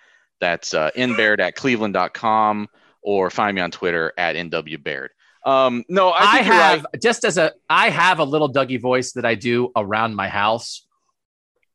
[0.41, 2.69] that's uh, nbaird at cleveland.com
[3.03, 5.09] or find me on Twitter at nwbaird.
[5.45, 7.03] Um, no, I, I have right.
[7.03, 10.87] just as a I have a little Dougie voice that I do around my house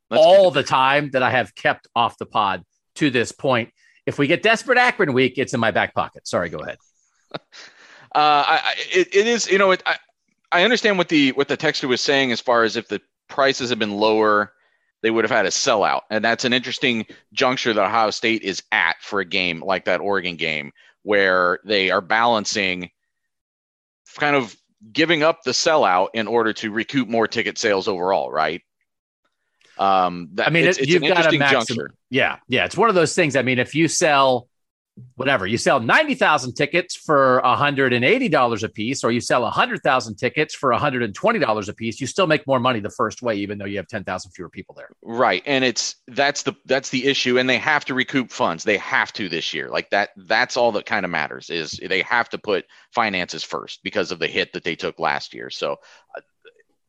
[0.09, 2.63] all the time that I have kept off the pod
[2.95, 3.71] to this point.
[4.07, 6.25] If we get desperate Akron week, it's in my back pocket.
[6.27, 6.77] Sorry, go ahead.
[7.35, 7.37] uh,
[8.15, 9.97] I, it, it is, you know, it, I,
[10.51, 13.69] I understand what the what the texter was saying as far as if the prices
[13.69, 14.53] had been lower,
[15.03, 18.63] they would have had a sellout, and that's an interesting juncture that Ohio State is
[18.71, 20.71] at for a game like that Oregon game,
[21.03, 22.89] where they are balancing
[24.17, 24.55] kind of
[24.93, 28.61] giving up the sellout in order to recoup more ticket sales overall, right?
[29.79, 31.93] Um, that, I mean, it's, it's you've got a maximum, juncture.
[32.09, 33.35] Yeah, yeah, it's one of those things.
[33.35, 34.47] I mean, if you sell
[35.15, 35.45] whatever.
[35.45, 41.69] You sell 90,000 tickets for $180 a piece, or you sell 100,000 tickets for $120
[41.69, 44.31] a piece, you still make more money the first way, even though you have 10,000
[44.31, 44.89] fewer people there.
[45.01, 45.43] Right.
[45.45, 47.37] And it's, that's the, that's the issue.
[47.37, 48.63] And they have to recoup funds.
[48.63, 49.69] They have to this year.
[49.69, 53.81] Like that, that's all that kind of matters is they have to put finances first
[53.83, 55.49] because of the hit that they took last year.
[55.49, 55.77] So,
[56.15, 56.21] uh,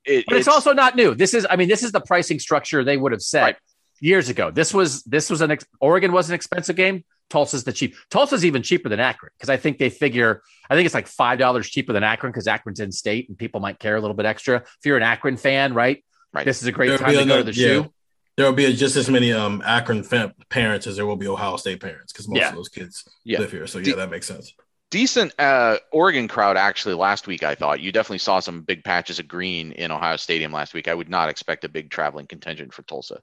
[0.09, 1.15] it, but it's, it's, also not new.
[1.15, 3.57] This is, I mean, this is the pricing structure they would have set right.
[4.01, 4.51] years ago.
[4.51, 7.95] This was, this was an, ex- Oregon was an expensive game Tulsa's the cheap.
[8.11, 11.39] Tulsa's even cheaper than Akron because I think they figure I think it's like five
[11.39, 14.27] dollars cheaper than Akron because Akron's in state and people might care a little bit
[14.27, 14.57] extra.
[14.57, 16.05] If you're an Akron fan, right?
[16.33, 16.45] Right.
[16.45, 17.69] This is a great There'll time to another, go to the yeah.
[17.83, 17.93] shoe.
[18.37, 21.57] There will be just as many um, Akron fan- parents as there will be Ohio
[21.57, 22.51] State parents because most yeah.
[22.51, 23.41] of those kids yeah.
[23.41, 23.67] live here.
[23.67, 24.55] So yeah, that makes sense.
[24.91, 27.43] Decent uh, Oregon crowd actually last week.
[27.43, 30.89] I thought you definitely saw some big patches of green in Ohio Stadium last week.
[30.89, 33.21] I would not expect a big traveling contingent for Tulsa.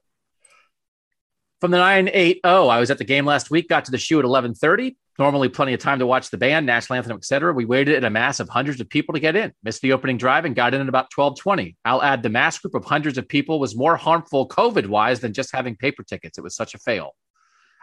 [1.60, 4.24] From the 980, I was at the game last week, got to the shoe at
[4.24, 4.96] 1130.
[5.18, 7.54] Normally plenty of time to watch the band, national anthem, etc.
[7.54, 9.52] We waited in a mass of hundreds of people to get in.
[9.62, 11.74] Missed the opening drive and got in at about 1220.
[11.86, 15.54] I'll add the mass group of hundreds of people was more harmful COVID-wise than just
[15.54, 16.36] having paper tickets.
[16.36, 17.14] It was such a fail.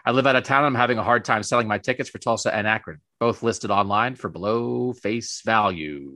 [0.05, 0.65] I live out of town.
[0.65, 4.15] I'm having a hard time selling my tickets for Tulsa and Akron, both listed online
[4.15, 6.11] for below face value.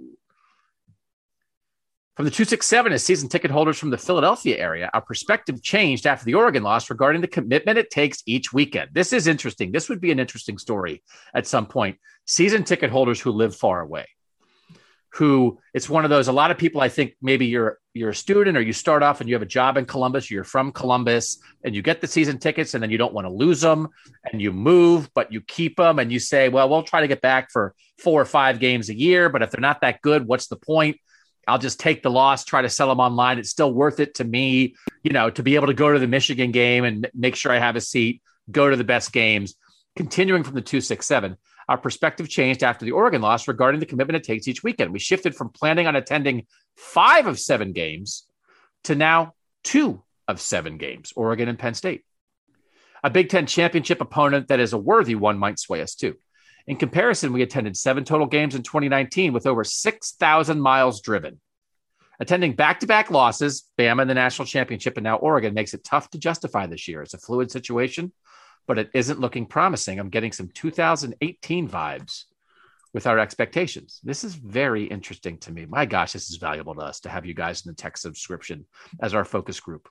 [2.17, 6.25] From the 267 as season ticket holders from the Philadelphia area, our perspective changed after
[6.25, 8.89] the Oregon loss regarding the commitment it takes each weekend.
[8.91, 9.71] This is interesting.
[9.71, 11.03] This would be an interesting story
[11.35, 11.99] at some point.
[12.25, 14.07] Season ticket holders who live far away,
[15.17, 18.15] who it's one of those, a lot of people, I think maybe you're you're a
[18.15, 21.39] student or you start off and you have a job in Columbus, you're from Columbus
[21.63, 23.87] and you get the season tickets and then you don't want to lose them
[24.31, 27.21] and you move, but you keep them and you say, well, we'll try to get
[27.21, 29.27] back for four or five games a year.
[29.29, 30.97] But if they're not that good, what's the point?
[31.47, 33.39] I'll just take the loss, try to sell them online.
[33.39, 36.07] It's still worth it to me, you know, to be able to go to the
[36.07, 39.55] Michigan game and make sure I have a seat, go to the best games.
[39.95, 44.23] Continuing from the 267, our perspective changed after the Oregon loss regarding the commitment it
[44.23, 44.93] takes each weekend.
[44.93, 48.25] We shifted from planning on attending five of seven games
[48.85, 52.03] to now two of seven games, Oregon and Penn State.
[53.03, 56.15] A Big Ten championship opponent that is a worthy one might sway us too.
[56.65, 61.39] In comparison, we attended seven total games in 2019 with over 6,000 miles driven.
[62.19, 65.83] Attending back to back losses, Bama in the national championship and now Oregon, makes it
[65.83, 67.03] tough to justify this year.
[67.03, 68.11] It's a fluid situation,
[68.67, 69.99] but it isn't looking promising.
[69.99, 72.25] I'm getting some 2018 vibes
[72.93, 73.99] with our expectations.
[74.03, 75.65] This is very interesting to me.
[75.65, 78.65] My gosh, this is valuable to us to have you guys in the tech subscription
[79.01, 79.89] as our focus group.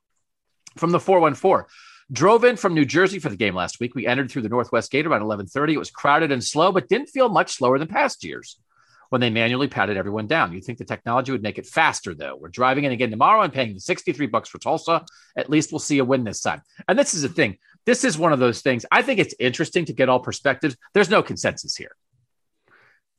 [0.77, 1.67] From the 414,
[2.13, 3.97] Drove in from New Jersey for the game last week.
[3.97, 5.75] We entered through the Northwest Gate around 11:30.
[5.75, 8.61] It was crowded and slow, but didn't feel much slower than past years
[9.09, 10.53] when they manually patted everyone down.
[10.53, 12.37] You'd think the technology would make it faster, though.
[12.37, 15.05] We're driving in again tomorrow and paying the 63 bucks for Tulsa.
[15.37, 16.63] At least we'll see a win this time.
[16.87, 17.59] And this is the thing.
[17.87, 18.85] This is one of those things.
[18.91, 20.77] I think it's interesting to get all perspectives.
[20.93, 21.95] There's no consensus here.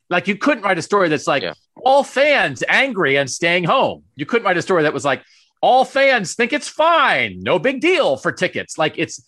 [0.10, 1.54] Like you couldn't write a story that's like yeah.
[1.84, 4.04] all fans angry and staying home.
[4.16, 5.24] You couldn't write a story that was like
[5.62, 8.78] all fans think it's fine, no big deal for tickets.
[8.78, 9.26] Like it's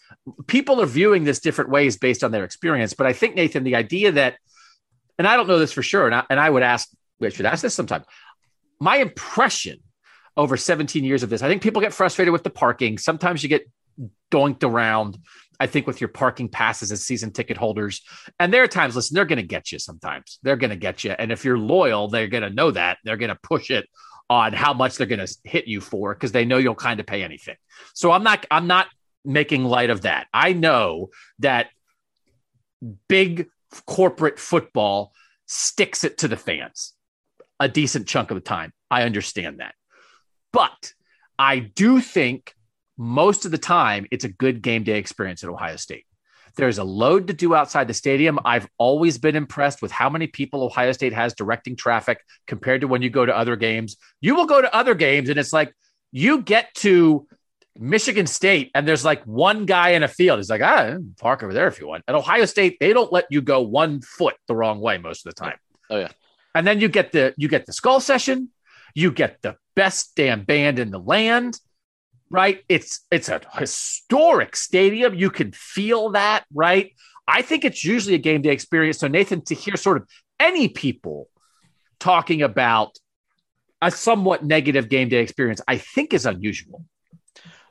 [0.47, 2.93] people are viewing this different ways based on their experience.
[2.93, 4.37] But I think Nathan, the idea that,
[5.17, 7.45] and I don't know this for sure, and I, and I would ask, we should
[7.45, 8.03] ask this sometime.
[8.79, 9.79] My impression
[10.37, 12.97] over 17 years of this, I think people get frustrated with the parking.
[12.97, 13.69] Sometimes you get
[14.31, 15.17] doinked around.
[15.59, 18.01] I think with your parking passes as season ticket holders,
[18.39, 19.79] and there are times, listen, they're going to get you.
[19.79, 22.97] Sometimes they're going to get you, and if you're loyal, they're going to know that
[23.03, 23.87] they're going to push it
[24.29, 27.05] on how much they're going to hit you for because they know you'll kind of
[27.05, 27.55] pay anything.
[27.93, 28.87] So I'm not I'm not
[29.25, 30.27] making light of that.
[30.33, 31.09] I know
[31.39, 31.67] that
[33.07, 33.47] big
[33.85, 35.13] corporate football
[35.45, 36.93] sticks it to the fans
[37.59, 38.71] a decent chunk of the time.
[38.89, 39.75] I understand that.
[40.53, 40.93] But
[41.37, 42.53] I do think
[42.99, 46.05] most of the time it's a good game day experience at Ohio State.
[46.57, 48.39] There's a load to do outside the stadium.
[48.43, 52.87] I've always been impressed with how many people Ohio State has directing traffic compared to
[52.87, 53.95] when you go to other games.
[54.19, 55.73] You will go to other games and it's like
[56.11, 57.25] you get to
[57.77, 60.39] Michigan State and there's like one guy in a field.
[60.39, 62.03] He's like, ah, park over there if you want.
[62.05, 65.33] At Ohio State, they don't let you go one foot the wrong way most of
[65.33, 65.57] the time.
[65.89, 66.09] Oh yeah.
[66.53, 68.49] And then you get the you get the skull session,
[68.93, 71.57] you get the best damn band in the land
[72.29, 72.63] right?
[72.69, 75.13] It's it's a historic stadium.
[75.13, 76.93] You can feel that, right?
[77.27, 78.99] I think it's usually a game day experience.
[78.99, 80.07] So Nathan, to hear sort of
[80.39, 81.29] any people
[81.99, 82.97] talking about
[83.81, 86.85] a somewhat negative game day experience, I think is unusual.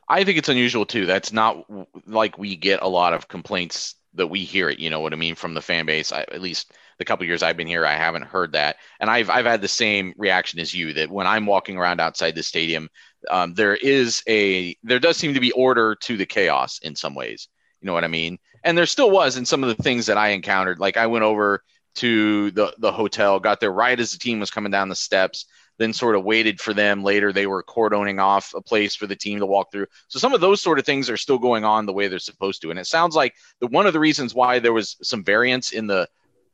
[0.08, 1.06] I think it's unusual too.
[1.06, 1.64] That's not
[2.06, 4.78] like we get a lot of complaints that we hear it.
[4.78, 6.12] You know what I mean from the fan base.
[6.12, 9.28] I, at least the couple years I've been here, I haven't heard that, and I've
[9.28, 10.94] I've had the same reaction as you.
[10.94, 12.88] That when I'm walking around outside the stadium,
[13.30, 17.14] um, there is a there does seem to be order to the chaos in some
[17.14, 17.48] ways.
[17.80, 18.38] You know what I mean?
[18.64, 20.80] And there still was in some of the things that I encountered.
[20.80, 21.62] Like I went over
[21.96, 25.46] to the the hotel, got there right as the team was coming down the steps,
[25.78, 27.02] then sort of waited for them.
[27.02, 29.86] Later, they were cordoning off a place for the team to walk through.
[30.08, 32.62] So some of those sort of things are still going on the way they're supposed
[32.62, 32.70] to.
[32.70, 35.86] And it sounds like the one of the reasons why there was some variance in
[35.86, 36.08] the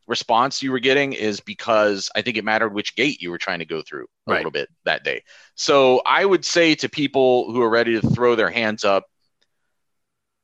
[0.06, 3.60] response you were getting is because I think it mattered which gate you were trying
[3.60, 4.36] to go through a right.
[4.38, 5.22] little bit that day.
[5.54, 9.04] So I would say to people who are ready to throw their hands up,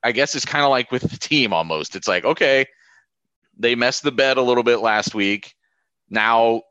[0.03, 1.95] I guess it's kind of like with the team almost.
[1.95, 2.67] It's like, okay,
[3.59, 5.55] they messed the bed a little bit last week.
[6.09, 6.63] Now,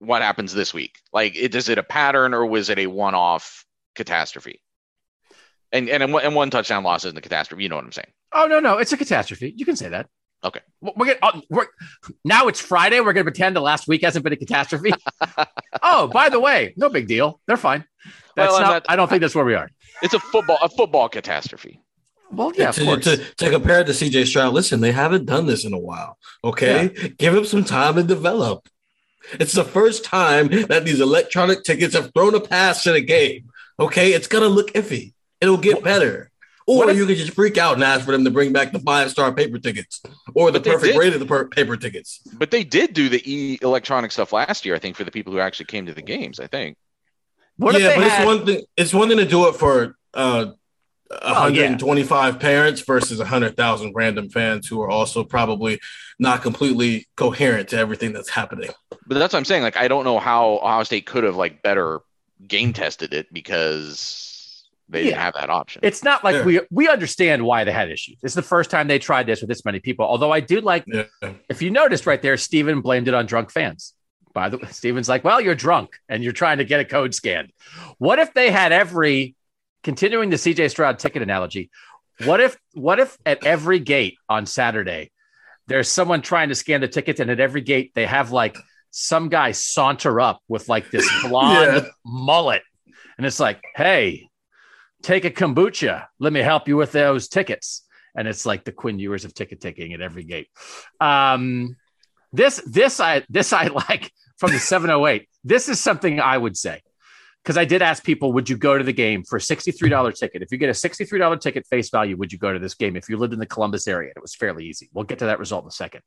[0.00, 0.98] what happens this week?
[1.12, 4.60] Like, it, is it a pattern or was it a one off catastrophe?
[5.70, 7.62] And, and, and one touchdown loss isn't a catastrophe.
[7.62, 8.10] You know what I'm saying?
[8.32, 8.78] Oh, no, no.
[8.78, 9.54] It's a catastrophe.
[9.56, 10.08] You can say that.
[10.44, 10.60] Okay.
[10.80, 11.66] We're gonna, oh, we're,
[12.24, 12.98] now it's Friday.
[12.98, 14.92] We're going to pretend the last week hasn't been a catastrophe.
[15.82, 17.40] oh, by the way, no big deal.
[17.46, 17.84] They're fine.
[18.34, 19.70] That's Well, not, that- I don't think that's where we are.
[20.02, 21.80] It's a football a football catastrophe.
[22.32, 23.04] Well, yeah, of to, course.
[23.04, 26.16] to, to compare it to CJ Stroud, listen, they haven't done this in a while.
[26.42, 27.12] Okay.
[27.18, 28.68] Give him some time and develop.
[29.34, 33.50] It's the first time that these electronic tickets have thrown a pass in a game.
[33.78, 34.12] Okay.
[34.14, 35.12] It's going to look iffy.
[35.40, 36.31] It'll get better.
[36.78, 38.78] Or if- you could just freak out and ask for them to bring back the
[38.80, 40.02] five star paper tickets
[40.34, 40.96] or the perfect did.
[40.96, 42.20] grade of the per- paper tickets.
[42.34, 45.32] But they did do the e electronic stuff last year, I think, for the people
[45.32, 46.76] who actually came to the games, I think.
[47.56, 48.64] what yeah, but had, it's one thing.
[48.76, 50.46] It's one thing to do it for uh,
[51.10, 51.62] Well, yeah.
[51.62, 55.78] 125 parents versus 100,000 random fans who are also probably
[56.18, 58.70] not completely coherent to everything that's happening.
[59.06, 59.62] But that's what I'm saying.
[59.62, 62.00] Like, I don't know how Ohio State could have like better
[62.48, 64.28] game tested it because
[64.88, 65.80] they didn't have that option.
[65.84, 66.44] It's not like Yeah.
[66.44, 68.18] we we understand why they had issues.
[68.22, 70.04] It's the first time they tried this with this many people.
[70.06, 71.04] Although I do like, Yeah.
[71.48, 73.94] if you noticed right there, Steven blamed it on drunk fans.
[74.34, 77.14] By the way, Steven's like, well, you're drunk and you're trying to get a code
[77.14, 77.52] scanned.
[77.98, 79.34] What if they had every,
[79.82, 81.70] continuing the CJ Stroud ticket analogy,
[82.24, 85.10] what if what if at every gate on Saturday,
[85.66, 88.56] there's someone trying to scan the tickets, and at every gate they have like
[88.90, 91.90] some guy saunter up with like this blonde Yeah.
[92.04, 92.62] mullet,
[93.18, 94.28] and it's like, hey,
[95.02, 96.06] take a kombucha.
[96.18, 97.82] Let me help you with those tickets.
[98.14, 100.48] And it's like the Quinn Ewers of ticket taking at every gate.
[101.00, 101.76] Um,
[102.32, 105.28] this this I this I like from the 708.
[105.44, 106.82] This is something I would say
[107.42, 110.42] because I did ask people, would you go to the game for a $63 ticket?
[110.42, 113.08] If you get a $63 ticket face value, would you go to this game if
[113.08, 114.12] you lived in the Columbus area?
[114.14, 114.88] It was fairly easy.
[114.92, 116.02] We'll get to that result in a second.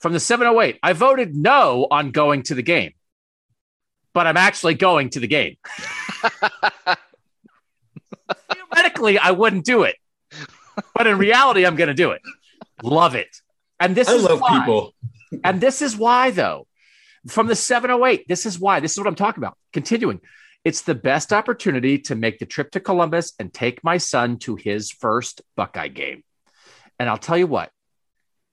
[0.00, 2.92] From the 708, I voted no on going to the game,
[4.14, 5.56] but I'm actually going to the game.
[8.98, 9.96] Theoretically, I wouldn't do it,
[10.94, 12.22] but in reality, I'm going to do it.
[12.82, 13.28] Love it.
[13.80, 14.58] And this I is love why.
[14.58, 14.94] people.
[15.44, 16.66] And this is why, though,
[17.28, 18.80] from the 708, this is why.
[18.80, 19.56] This is what I'm talking about.
[19.72, 20.20] Continuing,
[20.64, 24.56] it's the best opportunity to make the trip to Columbus and take my son to
[24.56, 26.24] his first Buckeye game.
[26.98, 27.70] And I'll tell you what,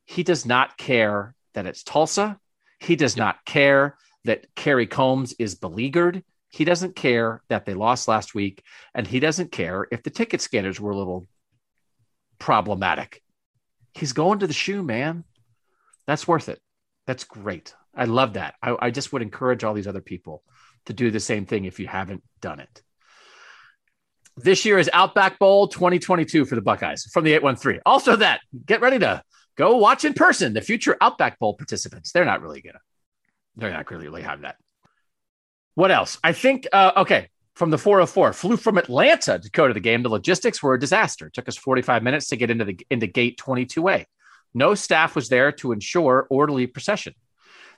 [0.06, 2.38] he does not care that it's Tulsa.
[2.80, 6.24] He does not care that Kerry Coombs is beleaguered.
[6.56, 8.64] He doesn't care that they lost last week.
[8.94, 11.28] And he doesn't care if the ticket scanners were a little
[12.40, 13.22] problematic.
[13.94, 15.26] He's going to the shoe, man.
[16.08, 16.62] That's worth it.
[17.08, 17.76] That's great.
[17.94, 18.56] I love that.
[18.64, 20.44] I, I just would encourage all these other people
[20.86, 22.82] to do the same thing if you haven't done it.
[24.38, 27.82] This year is Outback Bowl 2022 for the Buckeyes from the 813.
[27.86, 29.22] Also, that get ready to
[29.58, 32.14] go watch in person the future Outback Bowl participants.
[32.14, 32.80] They're not really gonna,
[33.58, 34.56] they're not really really have that.
[35.76, 36.18] What else?
[36.24, 37.30] I think uh, okay.
[37.54, 40.04] From the 404, flew from Atlanta to go to the game.
[40.04, 41.28] The logistics were a disaster.
[41.28, 44.06] It took us 45 minutes to get into the into gate 22A.
[44.54, 47.14] No staff was there to ensure orderly procession.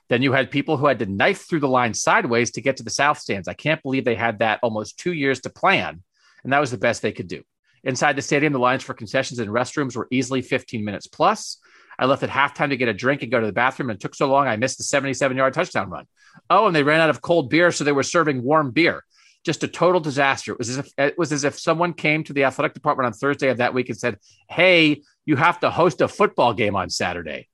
[0.08, 2.82] Then you had people who had to knife through the line sideways to get to
[2.82, 3.46] the south stands.
[3.46, 6.02] I can't believe they had that almost two years to plan,
[6.42, 7.42] and that was the best they could do.
[7.84, 11.58] Inside the stadium, the lines for concessions and restrooms were easily 15 minutes plus.
[11.98, 14.00] I left at halftime to get a drink and go to the bathroom, and it
[14.00, 16.06] took so long I missed the 77 yard touchdown run.
[16.48, 19.04] Oh, and they ran out of cold beer, so they were serving warm beer.
[19.44, 20.52] Just a total disaster.
[20.52, 23.12] It was as if it was as if someone came to the athletic department on
[23.12, 24.18] Thursday of that week and said,
[24.48, 27.48] "Hey, you have to host a football game on Saturday,"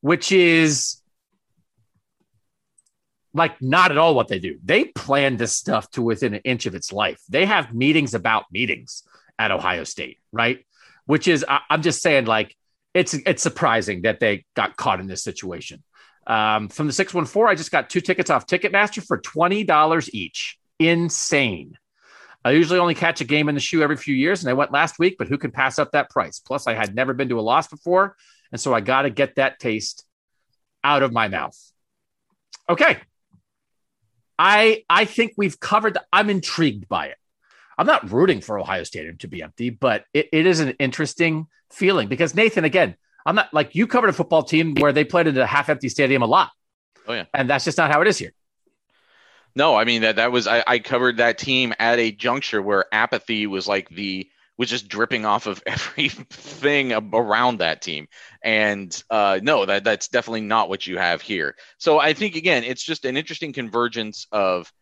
[0.00, 1.02] which is
[3.34, 4.58] like not at all what they do.
[4.64, 7.20] They plan this stuff to within an inch of its life.
[7.28, 9.02] They have meetings about meetings
[9.38, 10.64] at Ohio State, right?
[11.06, 12.56] Which is I, I'm just saying, like
[12.94, 15.82] it's it's surprising that they got caught in this situation.
[16.26, 20.58] Um, from the 614, I just got two tickets off Ticketmaster for $20 each.
[20.78, 21.76] Insane.
[22.44, 24.72] I usually only catch a game in the shoe every few years, and I went
[24.72, 26.40] last week, but who can pass up that price?
[26.40, 28.16] Plus, I had never been to a loss before,
[28.50, 30.04] and so I got to get that taste
[30.84, 31.56] out of my mouth.
[32.68, 32.98] Okay.
[34.38, 35.98] I I think we've covered.
[36.12, 37.16] I'm intrigued by it.
[37.78, 41.46] I'm not rooting for Ohio Stadium to be empty, but it, it is an interesting
[41.72, 45.26] feeling because Nathan, again, I'm not like you covered a football team where they played
[45.26, 46.50] in a half empty stadium a lot.
[47.06, 47.24] Oh, yeah.
[47.34, 48.32] And that's just not how it is here.
[49.54, 52.86] No, I mean that that was I, I covered that team at a juncture where
[52.92, 58.06] apathy was like the was just dripping off of everything around that team.
[58.42, 61.54] And uh, no, that that's definitely not what you have here.
[61.78, 64.72] So I think again, it's just an interesting convergence of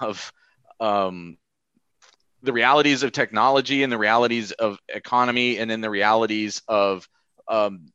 [0.00, 0.32] of
[0.80, 1.36] um,
[2.42, 7.08] the realities of technology and the realities of economy, and then the realities of
[7.48, 7.86] um,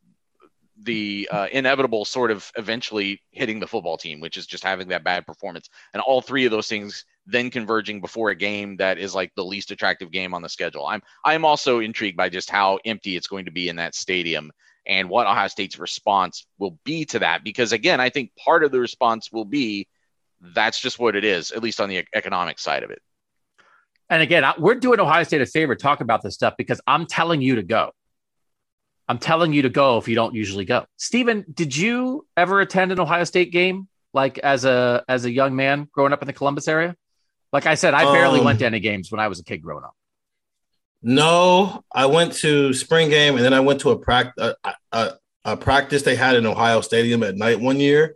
[0.84, 5.04] the uh, inevitable sort of eventually hitting the football team, which is just having that
[5.04, 5.70] bad performance.
[5.94, 9.46] And all three of those things then converging before a game that is like the
[9.46, 10.86] least attractive game on the schedule.
[10.86, 14.52] I'm I'm also intrigued by just how empty it's going to be in that stadium
[14.86, 17.44] and what Ohio State's response will be to that.
[17.44, 19.88] Because again, I think part of the response will be
[20.42, 23.02] that's just what it is, at least on the economic side of it.
[24.10, 27.42] And again, we're doing Ohio State a favor talk about this stuff because I'm telling
[27.42, 27.92] you to go.
[29.08, 30.86] I'm telling you to go if you don't usually go.
[30.98, 35.56] Stephen, did you ever attend an Ohio State game like as a as a young
[35.56, 36.96] man growing up in the Columbus area?
[37.54, 39.62] Like I said, I barely um, went to any games when I was a kid
[39.62, 39.96] growing up.
[41.02, 45.14] No, I went to spring game and then I went to a, practice a, a,
[45.46, 48.16] a practice they had in Ohio Stadium at night one year.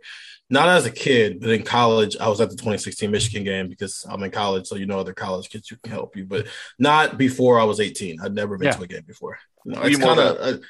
[0.52, 4.04] Not as a kid, but in college, I was at the 2016 Michigan game because
[4.08, 6.24] I'm in college, so you know other college kids who can help you.
[6.24, 6.48] But
[6.78, 8.20] not before I was 18.
[8.20, 8.72] I'd never been yeah.
[8.72, 9.38] to a game before.
[9.64, 10.60] No, it's kind of.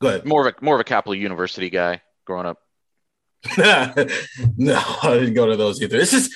[0.00, 0.24] Go ahead.
[0.24, 2.58] More of a more of a Capital University guy growing up.
[3.58, 5.98] no, I didn't go to those either.
[5.98, 6.32] It's just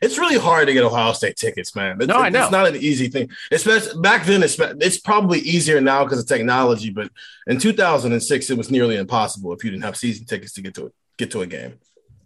[0.00, 1.96] it's really hard to get Ohio State tickets, man.
[1.98, 2.42] It's, no, I know.
[2.42, 3.30] It's not an easy thing.
[3.50, 6.90] Especially back then, it's, it's probably easier now because of technology.
[6.90, 7.10] But
[7.46, 10.86] in 2006, it was nearly impossible if you didn't have season tickets to get to
[10.86, 11.78] it, get to a game.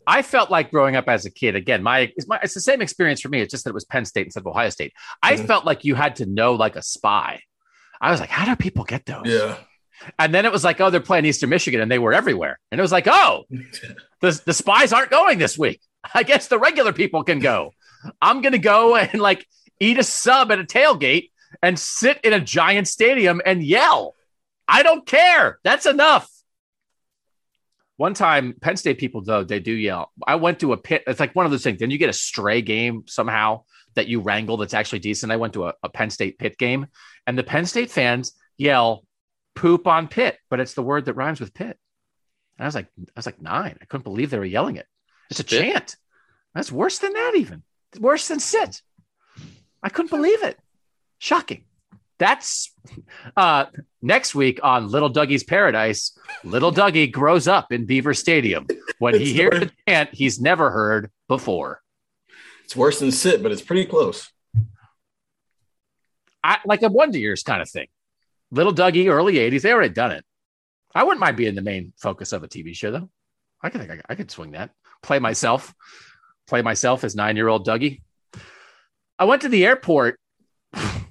[0.06, 1.56] I felt like growing up as a kid.
[1.56, 3.40] Again, my it's, my it's the same experience for me.
[3.40, 4.92] It's just that it was Penn State instead of Ohio State.
[5.22, 5.46] I mm-hmm.
[5.46, 7.40] felt like you had to know like a spy.
[8.00, 9.24] I was like, how do people get those?
[9.24, 9.56] Yeah.
[10.18, 12.58] And then it was like, oh, they're playing Eastern Michigan, and they were everywhere.
[12.70, 13.44] And it was like, oh,
[14.20, 15.80] the the spies aren't going this week.
[16.14, 17.72] I guess the regular people can go.
[18.22, 19.46] I'm going to go and like
[19.80, 21.30] eat a sub at a tailgate
[21.62, 24.14] and sit in a giant stadium and yell.
[24.68, 25.58] I don't care.
[25.64, 26.28] That's enough.
[27.96, 30.12] One time, Penn State people, though, they do yell.
[30.26, 31.04] I went to a pit.
[31.06, 31.78] It's like one of those things.
[31.78, 33.62] Then you get a stray game somehow
[33.94, 35.32] that you wrangle that's actually decent.
[35.32, 36.86] I went to a, a Penn State pit game,
[37.26, 39.04] and the Penn State fans yell
[39.54, 41.78] poop on pit, but it's the word that rhymes with pit.
[42.58, 43.78] And I was like, I was like nine.
[43.80, 44.86] I couldn't believe they were yelling it.
[45.30, 45.96] It's a chant.
[46.54, 47.62] That's worse than that, even
[47.98, 48.82] worse than sit.
[49.82, 50.58] I couldn't believe it.
[51.18, 51.64] Shocking.
[52.18, 52.72] That's
[53.36, 53.66] uh,
[54.00, 56.18] next week on Little Dougie's Paradise.
[56.44, 58.66] Little Dougie grows up in Beaver Stadium.
[58.98, 61.82] When he hears a chant he's never heard before.
[62.64, 64.30] It's worse than sit, but it's pretty close.
[66.42, 67.88] I, like a Wonder Years kind of thing.
[68.50, 70.24] Little Dougie, early 80s, they already done it.
[70.94, 73.10] I wouldn't mind being the main focus of a TV show, though.
[73.62, 74.70] I could think I, I could swing that.
[75.02, 75.74] Play myself
[76.46, 78.02] play myself as nine year old Dougie.
[79.18, 80.18] I went to the airport.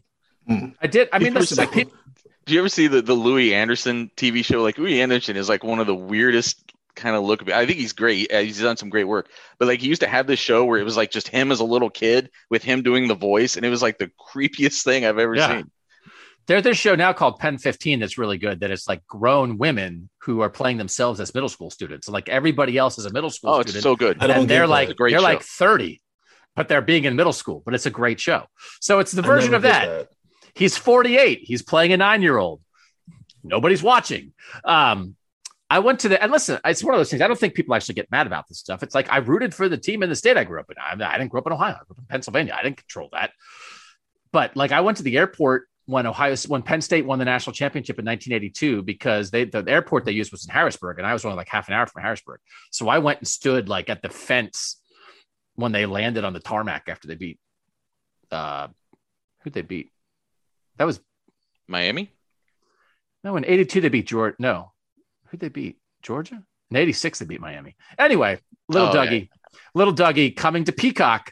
[0.48, 0.70] Hmm.
[0.82, 1.10] I did.
[1.12, 1.74] I mean, listen, like,
[2.46, 4.62] do you ever see the, the Louie Anderson TV show?
[4.62, 7.50] Like Louie Anderson is like one of the weirdest kind of look.
[7.50, 8.32] I think he's great.
[8.32, 9.30] He's done some great work.
[9.60, 11.60] But like he used to have this show where it was like just him as
[11.60, 15.06] a little kid with him doing the voice, and it was like the creepiest thing
[15.06, 15.58] I've ever yeah.
[15.58, 15.72] seen.
[16.48, 18.60] There's this show now called Pen 15 that's really good.
[18.60, 22.08] That it's like grown women who are playing themselves as middle school students.
[22.08, 23.52] Like everybody else is a middle school.
[23.52, 24.22] Oh, student, it's so good.
[24.22, 25.22] And they're like they're show.
[25.22, 26.02] like 30,
[26.56, 27.64] but they're being in middle school.
[27.66, 28.46] But it's a great show.
[28.80, 29.86] So it's the version of that.
[29.88, 30.10] that.
[30.56, 31.42] He's 48.
[31.44, 32.62] He's playing a nine year old.
[33.44, 34.34] Nobody's watching.
[34.64, 35.16] Um,
[35.70, 37.22] I went to the and listen, it's one of those things.
[37.22, 38.84] I don't think people actually get mad about this stuff.
[38.84, 40.78] It's like I rooted for the team in the state I grew up in.
[40.78, 41.74] I, I didn't grow up in Ohio.
[41.74, 42.56] I grew up in Pennsylvania.
[42.58, 43.32] I didn't control that.
[44.32, 47.54] But like I went to the airport when Ohio when Penn State won the national
[47.54, 51.26] championship in 1982 because they the airport they used was in Harrisburg and I was
[51.26, 52.40] only like half an hour from Harrisburg.
[52.72, 54.80] So I went and stood like at the fence
[55.56, 57.40] when they landed on the tarmac after they beat
[58.32, 58.68] uh
[59.42, 59.92] who'd they beat?
[60.78, 61.00] That was
[61.68, 62.12] Miami?
[63.24, 64.36] No, in 82 they beat Georgia.
[64.40, 64.72] No.
[65.28, 65.78] Who'd they beat?
[66.02, 66.44] Georgia?
[66.70, 67.76] In 86 they beat Miami.
[67.98, 69.30] Anyway, little oh, Dougie,
[69.74, 71.32] little Dougie coming to Peacock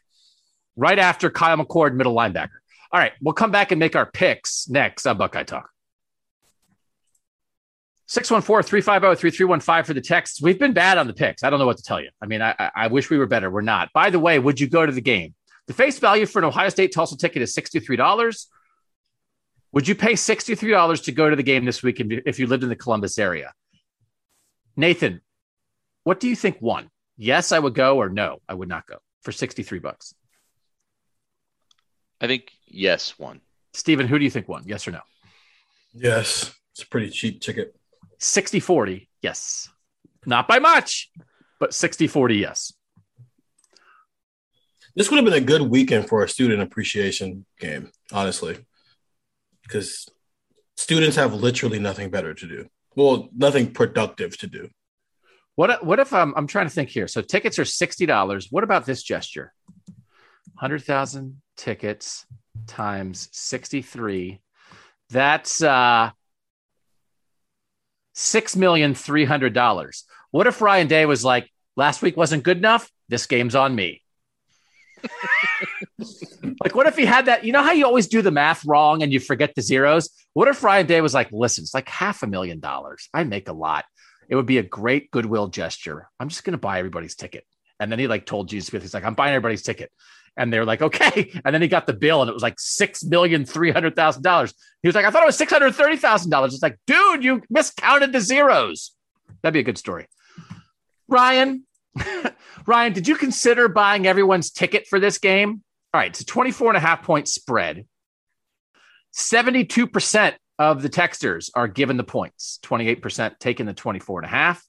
[0.75, 2.59] right after Kyle McCord, middle linebacker.
[2.91, 5.69] All right, we'll come back and make our picks next on Buckeye Talk.
[8.09, 10.41] 614-350-3315 for the texts.
[10.41, 11.43] We've been bad on the picks.
[11.43, 12.09] I don't know what to tell you.
[12.21, 13.49] I mean, I, I wish we were better.
[13.49, 13.91] We're not.
[13.93, 15.33] By the way, would you go to the game?
[15.65, 18.45] The face value for an Ohio State Tulsa ticket is $63.
[19.73, 22.69] Would you pay $63 to go to the game this week if you lived in
[22.69, 23.53] the Columbus area?
[24.77, 25.21] Nathan,
[26.03, 26.89] what do you think won?
[27.17, 30.13] Yes, I would go or no, I would not go for 63 bucks.
[32.21, 33.41] I think yes won.
[33.73, 34.63] Stephen, who do you think won?
[34.65, 35.01] Yes or no?
[35.93, 36.53] Yes.
[36.73, 37.75] It's a pretty cheap ticket.
[38.19, 39.09] 60 40.
[39.21, 39.69] Yes.
[40.25, 41.11] Not by much,
[41.59, 42.35] but 60 40.
[42.35, 42.73] Yes.
[44.95, 48.57] This would have been a good weekend for a student appreciation game, honestly,
[49.63, 50.07] because
[50.77, 52.67] students have literally nothing better to do.
[52.95, 54.69] Well, nothing productive to do.
[55.55, 57.07] What what if I'm I'm trying to think here?
[57.07, 58.47] So tickets are sixty dollars.
[58.49, 59.53] What about this gesture?
[60.55, 62.25] Hundred thousand tickets
[62.67, 64.39] times 63.
[65.09, 66.11] That's uh
[68.13, 70.05] six million three hundred dollars.
[70.31, 72.89] What if Ryan Day was like, last week wasn't good enough?
[73.09, 74.01] This game's on me.
[75.99, 77.43] like, what if he had that?
[77.43, 80.09] You know how you always do the math wrong and you forget the zeros?
[80.33, 83.09] What if Ryan Day was like, listen, it's like half a million dollars.
[83.13, 83.85] I make a lot.
[84.29, 86.09] It would be a great goodwill gesture.
[86.19, 87.45] I'm just going to buy everybody's ticket.
[87.79, 89.91] And then he like told Jesus he's like, I'm buying everybody's ticket.
[90.35, 91.31] And they're like, okay.
[91.45, 94.23] And then he got the bill and it was like six million three hundred thousand
[94.23, 94.53] dollars.
[94.81, 96.53] He was like, I thought it was six hundred thirty thousand dollars.
[96.53, 98.95] It's like, dude, you miscounted the zeros.
[99.41, 100.07] That'd be a good story.
[101.07, 101.65] Ryan,
[102.65, 105.61] Ryan, did you consider buying everyone's ticket for this game?
[105.93, 107.85] All right, it's a 24 and a half point spread.
[109.15, 114.63] 72% of the texters are given the points, 28% taking the 24 and a half.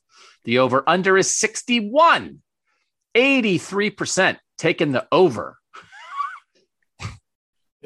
[0.44, 2.40] The over under is 61.
[3.16, 5.56] 83% taking the over.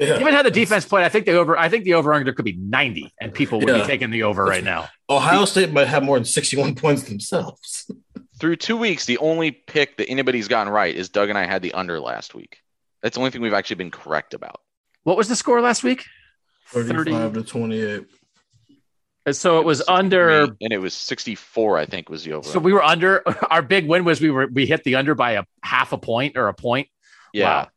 [0.01, 0.17] Yeah.
[0.17, 2.45] Given how the defense played, I think the over I think the over under could
[2.45, 3.81] be 90 and people would Yeah.
[3.81, 4.87] be taking the over right now.
[5.09, 7.91] Ohio State might have more than 61 points themselves.
[8.39, 11.61] Through two weeks, the only pick that anybody's gotten right is Doug and I had
[11.61, 12.59] the under last week.
[13.01, 14.61] That's the only thing we've actually been correct about.
[15.03, 16.05] What was the score last week?
[16.67, 18.05] 35 to 28.
[19.25, 22.47] And So it was under and it was 64, I think, was the over.
[22.47, 23.23] So we were under.
[23.51, 26.37] Our big win was we were we hit the under by a half a point
[26.37, 26.87] or a point.
[27.33, 27.63] yeah.
[27.63, 27.69] Wow.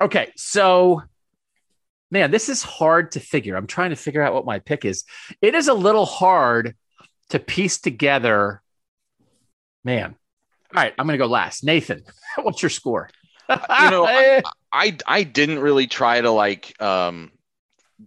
[0.00, 1.02] Okay, so
[2.10, 3.56] man, this is hard to figure.
[3.56, 5.04] I'm trying to figure out what my pick is.
[5.42, 6.76] It is a little hard
[7.30, 8.62] to piece together.
[9.82, 10.14] Man,
[10.74, 11.64] all right, I'm going to go last.
[11.64, 12.04] Nathan,
[12.42, 13.10] what's your score?
[13.48, 14.06] You know,
[14.72, 17.32] I I didn't really try to like um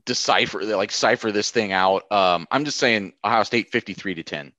[0.05, 2.11] decipher like cipher this thing out.
[2.11, 4.53] Um I'm just saying Ohio State 53 to 10.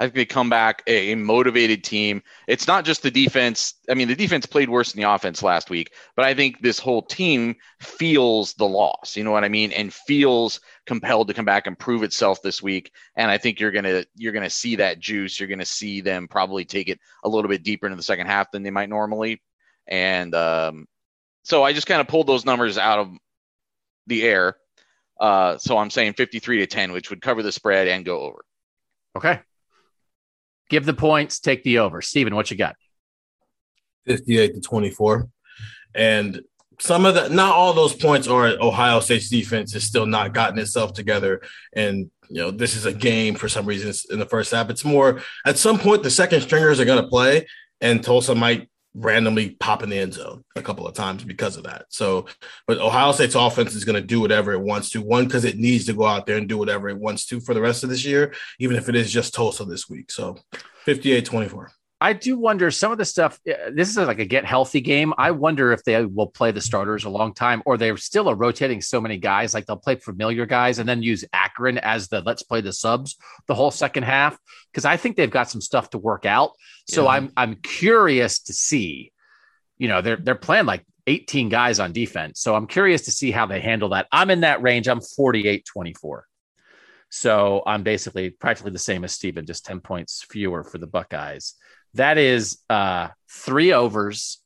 [0.00, 2.22] I think they come back a, motivated team.
[2.46, 3.74] It's not just the defense.
[3.90, 6.78] I mean, the defense played worse than the offense last week, but I think this
[6.78, 9.16] whole team feels the loss.
[9.16, 9.72] You know what I mean?
[9.72, 12.92] And feels compelled to come back and prove itself this week.
[13.16, 15.40] And I think you're gonna you're gonna see that juice.
[15.40, 18.52] You're gonna see them probably take it a little bit deeper into the second half
[18.52, 19.42] than they might normally.
[19.88, 20.86] And um,
[21.42, 23.10] so I just kind of pulled those numbers out of
[24.06, 24.56] the air.
[25.18, 28.44] Uh, so I'm saying 53 to 10, which would cover the spread and go over.
[29.16, 29.40] okay.
[30.68, 32.02] Give the points, take the over.
[32.02, 32.76] Steven, what you got?
[34.06, 35.28] 58 to 24.
[35.94, 36.42] And
[36.80, 40.58] some of the, not all those points are Ohio State's defense has still not gotten
[40.58, 41.42] itself together.
[41.74, 44.70] And, you know, this is a game for some reason in the first half.
[44.70, 47.46] It's more at some point, the second stringers are going to play,
[47.80, 51.64] and Tulsa might randomly pop in the end zone a couple of times because of
[51.64, 51.86] that.
[51.88, 52.26] So,
[52.66, 55.02] but Ohio State's offense is going to do whatever it wants to.
[55.02, 57.54] One, because it needs to go out there and do whatever it wants to for
[57.54, 60.10] the rest of this year, even if it is just Tulsa this week.
[60.10, 60.38] So
[60.84, 61.70] 58 24.
[62.00, 63.40] I do wonder some of the stuff.
[63.48, 65.12] uh, This is like a get healthy game.
[65.18, 68.80] I wonder if they will play the starters a long time, or they're still rotating
[68.80, 69.52] so many guys.
[69.52, 73.16] Like they'll play familiar guys and then use Akron as the let's play the subs
[73.48, 74.38] the whole second half
[74.70, 76.52] because I think they've got some stuff to work out.
[76.86, 77.10] So Yeah.
[77.10, 79.12] I'm I'm curious to see.
[79.76, 83.30] You know, they're they're playing like 18 guys on defense, so I'm curious to see
[83.32, 84.06] how they handle that.
[84.12, 84.86] I'm in that range.
[84.88, 86.26] I'm 48 24.
[87.10, 91.54] So I'm basically practically the same as Steven, just 10 points fewer for the Buckeyes.
[91.94, 94.38] That is uh, three overs,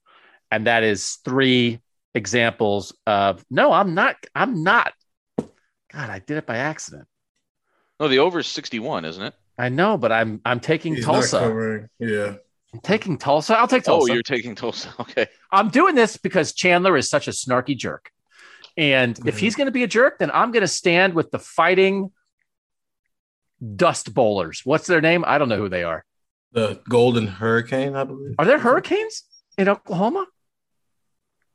[0.51, 1.81] and that is three
[2.15, 4.93] examples of no, I'm not, I'm not.
[5.39, 7.07] God, I did it by accident.
[8.01, 9.35] No, the over is 61, isn't it?
[9.59, 11.89] I know, but I'm I'm taking He's Tulsa.
[11.99, 12.35] Yeah.
[12.73, 13.57] I'm taking Tulsa.
[13.57, 14.11] I'll take Tulsa.
[14.11, 14.95] Oh, you're taking Tulsa.
[15.01, 15.27] Okay.
[15.51, 18.11] I'm doing this because Chandler is such a snarky jerk.
[18.79, 19.39] And if Mhm.
[19.39, 22.11] he's going to be a jerk, then I'm going to stand with the fighting
[23.77, 24.63] dust bowlers.
[24.65, 25.25] What's their name?
[25.27, 26.05] I don't know who they are.
[26.53, 28.35] The Golden Hurricane, I believe.
[28.39, 29.25] Are there hurricanes
[29.57, 30.27] in Oklahoma?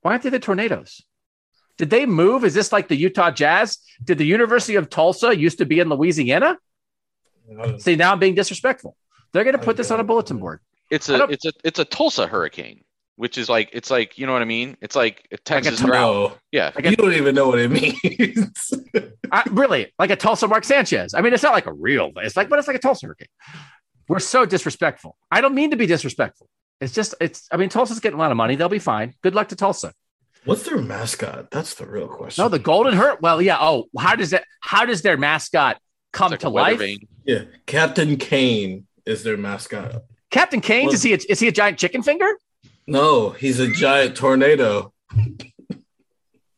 [0.01, 1.01] Why aren't they the tornadoes?
[1.77, 2.43] Did they move?
[2.43, 3.77] Is this like the Utah Jazz?
[4.03, 6.57] Did the University of Tulsa used to be in Louisiana?
[7.77, 8.97] See, now I'm being disrespectful.
[9.31, 10.59] They're going to put this on a bulletin board.
[10.89, 12.83] It's a it's a it's a Tulsa hurricane,
[13.17, 14.77] which is like it's like you know what I mean?
[14.81, 16.39] It's like a Texas Tul- drought.
[16.51, 16.71] Yeah.
[16.73, 18.73] Like a- you don't even know what it means.
[19.31, 21.13] I, really, like a Tulsa Mark Sanchez.
[21.13, 22.11] I mean, it's not like a real.
[22.17, 23.27] It's like, but it's like a Tulsa hurricane.
[24.07, 25.17] We're so disrespectful.
[25.31, 26.47] I don't mean to be disrespectful.
[26.79, 27.47] It's just, it's.
[27.51, 28.55] I mean, Tulsa's getting a lot of money.
[28.55, 29.13] They'll be fine.
[29.23, 29.93] Good luck to Tulsa.
[30.45, 31.51] What's their mascot?
[31.51, 32.43] That's the real question.
[32.43, 33.21] No, the Golden Hurt.
[33.21, 33.57] Well, yeah.
[33.59, 34.45] Oh, how does that?
[34.61, 35.77] How does their mascot
[36.13, 36.79] come like to life?
[36.79, 36.99] vane.
[37.25, 40.03] yeah, Captain Cane is their mascot.
[40.29, 40.89] Captain Cane?
[40.93, 41.13] Is he?
[41.13, 42.29] A, is he a giant chicken finger?
[42.85, 44.93] No, he's a giant tornado.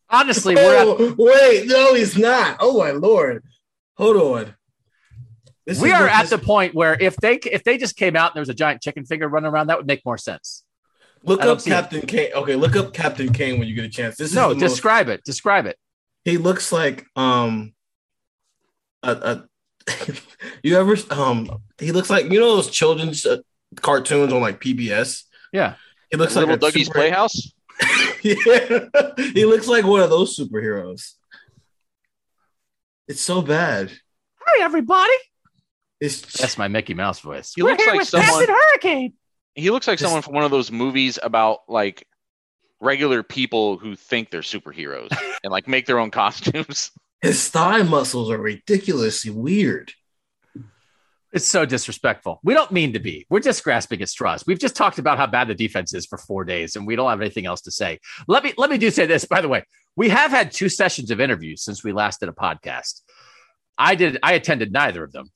[0.10, 2.58] Honestly, we're at, Oh, wait, no, he's not.
[2.60, 3.44] Oh my lord.
[3.98, 4.56] Hold on.
[5.66, 8.16] This we is are at this- the point where if they if they just came
[8.16, 10.64] out and there was a giant chicken finger running around, that would make more sense.
[11.24, 11.74] look up see it.
[11.74, 12.32] Captain Cane.
[12.34, 14.16] Okay, look up Captain Cane when you get a chance.
[14.18, 15.24] This is No, the most- describe it.
[15.24, 15.78] Describe it.
[16.26, 17.74] he looks like um
[19.04, 19.44] a, a
[20.64, 23.38] you ever um he looks like you know those children's uh,
[23.78, 25.24] cartoons on like PBS.
[25.54, 25.76] Yeah.
[26.12, 27.52] He looks Little like a Dougie's super- Playhouse.
[28.24, 28.88] yeah,
[29.34, 31.14] he looks like one of those superheroes.
[33.08, 33.92] It's so bad.
[34.42, 35.14] Hi, everybody.
[36.02, 37.54] It's That's my Mickey Mouse voice.
[37.56, 38.48] He looks like someone.
[38.48, 39.14] Hurricane.
[39.56, 42.08] He looks like Just- someone from one of those movies about like
[42.80, 45.10] regular people who think they're superheroes
[45.44, 46.92] and like make their own costumes.
[47.22, 49.92] his thigh muscles are ridiculously weird.
[51.32, 52.40] It's so disrespectful.
[52.44, 53.28] We don't mean to be.
[53.30, 54.44] We're just grasping at straws.
[54.48, 57.10] We've just talked about how bad the defense is for four days, and we don't
[57.10, 58.00] have anything else to say.
[58.28, 59.26] Let me let me do say this.
[59.26, 59.64] By the way,
[59.96, 63.02] we have had two sessions of interviews since we last did a podcast.
[63.78, 64.18] I did.
[64.24, 65.30] I attended neither of them,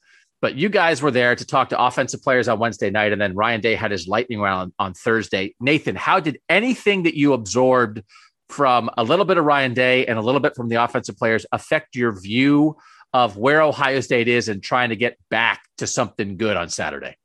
[0.43, 3.33] but you guys were there to talk to offensive players on Wednesday night, and then
[3.33, 5.55] Ryan Day had his lightning round on Thursday.
[5.61, 8.03] Nathan, how did anything that you absorbed
[8.49, 11.45] from a little bit of Ryan Day and a little bit from the offensive players
[11.53, 12.75] affect your view
[13.13, 17.15] of where Ohio State is and trying to get back to something good on Saturday?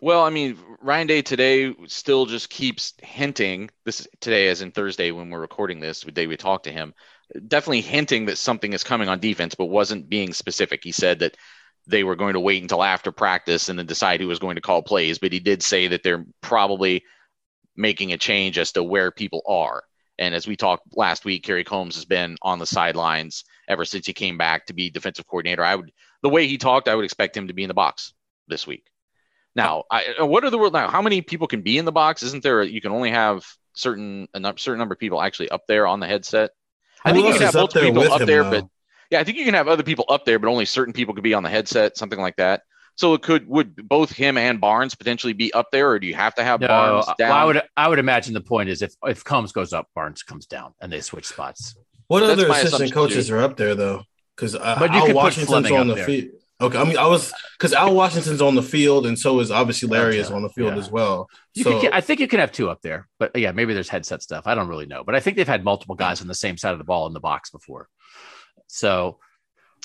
[0.00, 3.70] Well, I mean, Ryan Day today still just keeps hinting.
[3.84, 6.72] This is today, as in Thursday when we're recording this, the day we talked to
[6.72, 6.92] him,
[7.46, 10.80] definitely hinting that something is coming on defense, but wasn't being specific.
[10.82, 11.36] He said that
[11.86, 14.62] they were going to wait until after practice and then decide who was going to
[14.62, 17.04] call plays, but he did say that they're probably
[17.76, 19.82] making a change as to where people are.
[20.18, 24.06] And as we talked last week, Kerry Coombs has been on the sidelines ever since
[24.06, 25.64] he came back to be defensive coordinator.
[25.64, 25.90] I would,
[26.22, 28.14] the way he talked, I would expect him to be in the box
[28.46, 28.86] this week.
[29.56, 30.88] Now, I, uh, what are the world now?
[30.88, 32.22] How many people can be in the box?
[32.22, 32.62] Isn't there?
[32.62, 36.06] You can only have certain a certain number of people actually up there on the
[36.06, 36.50] headset.
[37.04, 38.50] I think you can have multiple people up him, there, though?
[38.50, 38.68] but
[39.14, 41.22] yeah, I think you can have other people up there, but only certain people could
[41.22, 42.62] be on the headset, something like that.
[42.96, 46.14] So it could would both him and Barnes potentially be up there, or do you
[46.14, 47.30] have to have No, Barnes well, down?
[47.30, 50.46] I would I would imagine the point is if if Coombs goes up, Barnes comes
[50.46, 51.76] down, and they switch spots.
[52.08, 53.36] What That's other assistant coaches too.
[53.36, 54.02] are up there though?
[54.36, 56.30] Because uh, But you Al could Washington's Fleming on the up field.
[56.60, 59.88] Okay, I mean, I was because Al Washington's on the field, and so is obviously
[59.88, 60.78] Larry is on the field yeah.
[60.78, 61.28] as well.
[61.54, 63.88] You so could, I think you can have two up there, but yeah, maybe there's
[63.88, 64.46] headset stuff.
[64.46, 66.72] I don't really know, but I think they've had multiple guys on the same side
[66.72, 67.88] of the ball in the box before.
[68.74, 69.18] So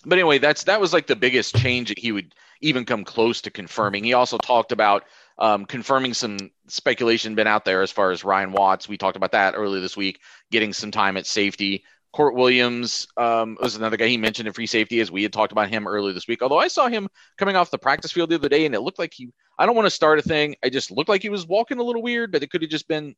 [0.05, 3.41] but anyway, that's that was like the biggest change that he would even come close
[3.41, 4.03] to confirming.
[4.03, 5.03] He also talked about
[5.37, 6.37] um, confirming some
[6.67, 8.87] speculation been out there as far as Ryan Watts.
[8.87, 10.19] We talked about that earlier this week,
[10.51, 11.83] getting some time at safety.
[12.11, 15.51] Court Williams um, was another guy he mentioned in free safety as we had talked
[15.51, 16.41] about him earlier this week.
[16.41, 18.99] Although I saw him coming off the practice field the other day and it looked
[18.99, 19.29] like he,
[19.59, 20.55] I don't want to start a thing.
[20.63, 22.87] I just looked like he was walking a little weird, but it could have just
[22.87, 23.15] been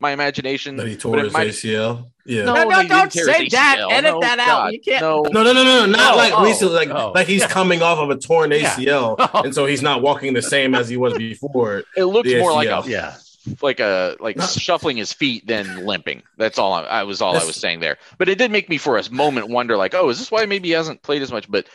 [0.00, 0.76] my imagination.
[0.76, 2.10] that he tore his might- ACL.
[2.26, 2.44] Yeah.
[2.44, 3.78] No, No, no, didn't don't say that.
[3.78, 3.90] ACL.
[3.92, 4.46] Edit No, that out.
[4.46, 7.12] God, You can't- No, No, no, no, no, not Oh, like oh, recently, like oh.
[7.14, 7.48] like he's Yeah.
[7.48, 8.74] coming off of a torn Yeah.
[8.76, 9.42] ACL, Oh.
[9.42, 11.82] and so he's not walking the same as he was before.
[11.96, 13.14] it looks more like a yeah,
[13.62, 14.46] like a like No.
[14.46, 16.22] shuffling his feet than limping.
[16.38, 17.98] That's all I, I was all I was saying there.
[18.18, 20.68] But it did make me for a moment wonder, like, oh, is this why maybe
[20.68, 21.50] he hasn't played as much?
[21.50, 21.66] But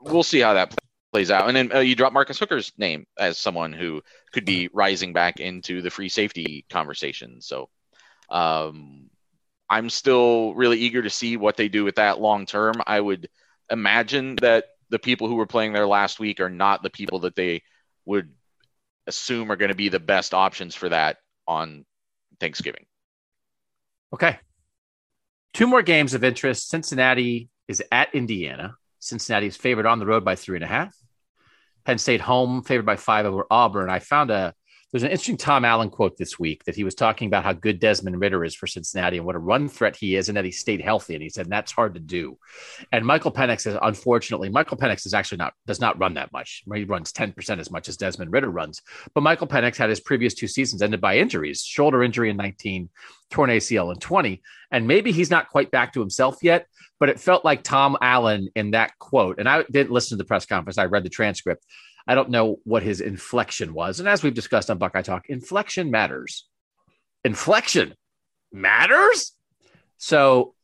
[0.00, 0.74] we'll see how that
[1.12, 1.46] plays out.
[1.48, 5.38] And then uh, you drop Marcus Hooker's name as someone who could be rising back
[5.40, 7.40] into the free safety conversation.
[7.40, 7.68] So,
[8.34, 9.08] um,
[9.70, 12.74] I'm still really eager to see what they do with that long term.
[12.86, 13.28] I would
[13.70, 17.36] imagine that the people who were playing there last week are not the people that
[17.36, 17.62] they
[18.04, 18.30] would
[19.06, 21.86] assume are going to be the best options for that on
[22.40, 22.84] Thanksgiving.
[24.12, 24.38] Okay.
[25.54, 26.68] Two more games of interest.
[26.68, 28.74] Cincinnati is at Indiana.
[28.98, 30.94] Cincinnati is favored on the road by three and a half.
[31.84, 33.90] Penn State home favored by five over Auburn.
[33.90, 34.54] I found a
[34.94, 37.80] there's an interesting Tom Allen quote this week that he was talking about how good
[37.80, 40.52] Desmond Ridder is for Cincinnati and what a run threat he is, and that he
[40.52, 41.14] stayed healthy.
[41.14, 42.38] And he said that's hard to do.
[42.92, 46.62] And Michael Penix is unfortunately Michael Penix is actually not does not run that much.
[46.72, 48.82] He runs ten percent as much as Desmond Ridder runs.
[49.16, 52.88] But Michael Penix had his previous two seasons ended by injuries: shoulder injury in 19,
[53.32, 56.68] torn ACL in 20, and maybe he's not quite back to himself yet.
[57.00, 60.28] But it felt like Tom Allen in that quote, and I didn't listen to the
[60.28, 60.78] press conference.
[60.78, 61.66] I read the transcript.
[62.06, 64.00] I don't know what his inflection was.
[64.00, 66.46] And as we've discussed on Buckeye Talk, inflection matters.
[67.24, 67.94] Inflection
[68.52, 69.32] matters.
[69.96, 70.54] So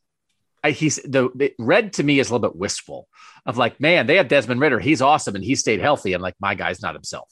[0.63, 3.07] I, he's the it read to me is a little bit wistful
[3.45, 4.79] of like, man, they have Desmond Ridder.
[4.79, 6.13] He's awesome and he stayed healthy.
[6.13, 7.29] And like, my guy's not himself.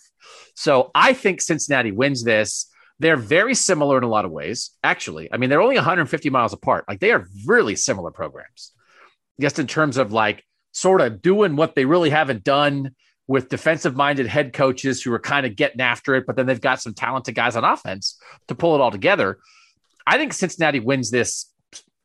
[0.55, 2.71] So I think Cincinnati wins this.
[2.97, 5.31] They're very similar in a lot of ways, actually.
[5.31, 6.83] I mean, they're only 150 miles apart.
[6.87, 8.73] Like, they are really similar programs,
[9.39, 10.43] just in terms of like
[10.73, 12.95] sort of doing what they really haven't done
[13.29, 16.59] with defensive minded head coaches who are kind of getting after it, but then they've
[16.59, 19.37] got some talented guys on offense to pull it all together.
[20.05, 21.45] I think Cincinnati wins this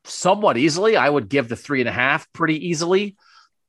[0.05, 0.99] somewhat easily.
[0.99, 3.16] I would give the three and a half pretty easily.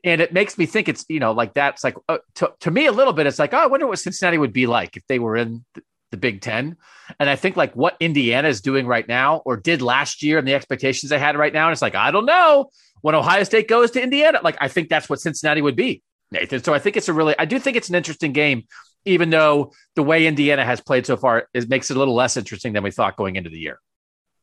[0.04, 2.88] And it makes me think it's, you know, like that's like, uh, to, to me,
[2.88, 5.18] a little bit, it's like, oh, I wonder what Cincinnati would be like if they
[5.18, 5.82] were in the,
[6.12, 6.76] the Big Ten.
[7.22, 10.46] And I think like what Indiana is doing right now or did last year and
[10.48, 11.68] the expectations they had right now.
[11.68, 12.70] And it's like, I don't know.
[13.00, 16.04] When Ohio State goes to Indiana, like I think that's what Cincinnati would be.
[16.32, 16.64] Nathan.
[16.64, 18.64] So I think it's a really, I do think it's an interesting game.
[19.06, 22.38] even though the way Indiana has played so far it makes it a little less
[22.38, 23.80] interesting than we thought going into the year.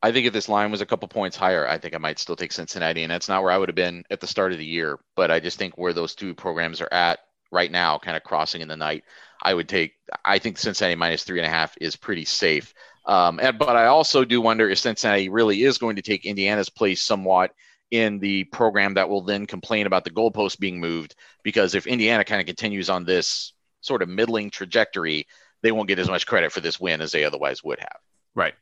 [0.05, 2.35] I think if this line was a couple points higher, I think I might still
[2.35, 4.65] take Cincinnati, and that's not where I would have been at the start of the
[4.65, 4.99] year.
[5.15, 7.21] But I just think where those two programs are at
[7.53, 9.05] right now, kind of crossing in the night,
[9.41, 9.93] I would take.
[10.25, 12.75] I think Cincinnati minus three and a half is pretty safe.
[13.07, 16.69] Um, and, but I also do wonder if Cincinnati really is going to take Indiana's
[16.69, 17.53] place somewhat
[17.93, 21.15] in the program that will then complain about the goalpost being moved.
[21.45, 25.29] Because if Indiana kind of continues on this sort of middling trajectory,
[25.63, 27.99] they won't get as much credit for this win as they otherwise would have.
[28.35, 28.55] Right.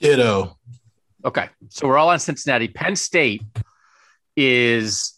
[0.00, 0.56] Ditto.
[1.24, 1.50] Okay.
[1.68, 2.68] So we're all on Cincinnati.
[2.68, 3.42] Penn State
[4.34, 5.14] is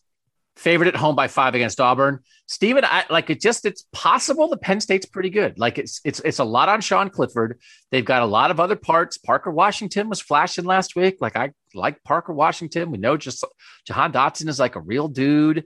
[0.56, 2.18] favored at home by five against Auburn.
[2.52, 5.58] Stephen, I like it just it's possible the Penn State's pretty good.
[5.58, 7.58] Like it's it's it's a lot on Sean Clifford.
[7.90, 9.16] They've got a lot of other parts.
[9.16, 11.16] Parker Washington was flashing last week.
[11.18, 12.90] Like I like Parker Washington.
[12.90, 13.42] We know just
[13.86, 15.64] Jahan Dotson is like a real dude.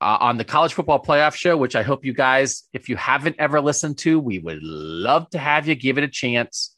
[0.00, 3.36] Uh, on the college football playoff show, which I hope you guys, if you haven't
[3.40, 6.76] ever listened to, we would love to have you give it a chance.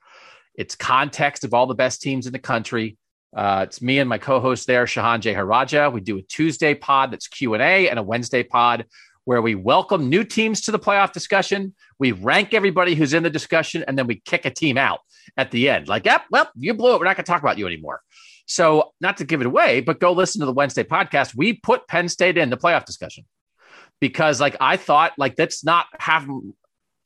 [0.55, 2.97] It's context of all the best teams in the country.
[3.36, 5.92] Uh, it's me and my co-host there, Shehan Jeyarajah.
[5.92, 8.86] We do a Tuesday pod that's Q and A, and a Wednesday pod
[9.24, 11.74] where we welcome new teams to the playoff discussion.
[11.98, 15.00] We rank everybody who's in the discussion, and then we kick a team out
[15.36, 15.88] at the end.
[15.88, 16.98] Like, yep, well, you blew it.
[16.98, 18.02] We're not going to talk about you anymore.
[18.46, 21.34] So, not to give it away, but go listen to the Wednesday podcast.
[21.34, 23.24] We put Penn State in the playoff discussion
[24.00, 26.28] because, like, I thought, like, that's not have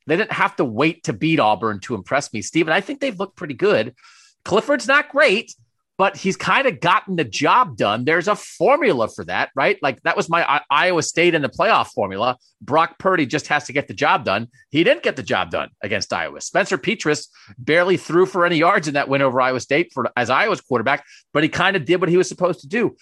[0.05, 2.73] they didn't have to wait to beat Auburn to impress me, Stephen.
[2.73, 3.95] I think they've looked pretty good.
[4.43, 5.53] Clifford's not great,
[5.99, 8.05] but he's kind of gotten the job done.
[8.05, 9.77] There's a formula for that, right?
[9.81, 12.37] Like that was my I- Iowa State in the playoff formula.
[12.61, 14.47] Brock Purdy just has to get the job done.
[14.69, 16.39] He didn't get the job done against Iowa.
[16.39, 17.27] Spencer Petras
[17.57, 21.05] barely threw for any yards in that win over Iowa State for as Iowa's quarterback,
[21.33, 22.95] but he kind of did what he was supposed to do.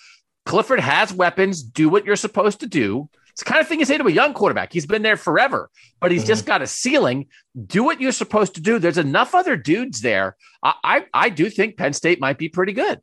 [0.48, 1.62] Clifford has weapons.
[1.62, 3.10] Do what you're supposed to do.
[3.38, 4.74] It's the kind of thing you say to a young quarterback.
[4.74, 5.70] He's been there forever,
[6.00, 6.30] but he's mm-hmm.
[6.30, 7.28] just got a ceiling.
[7.68, 8.80] Do what you're supposed to do.
[8.80, 10.36] There's enough other dudes there.
[10.64, 13.00] I, I, I do think Penn State might be pretty good.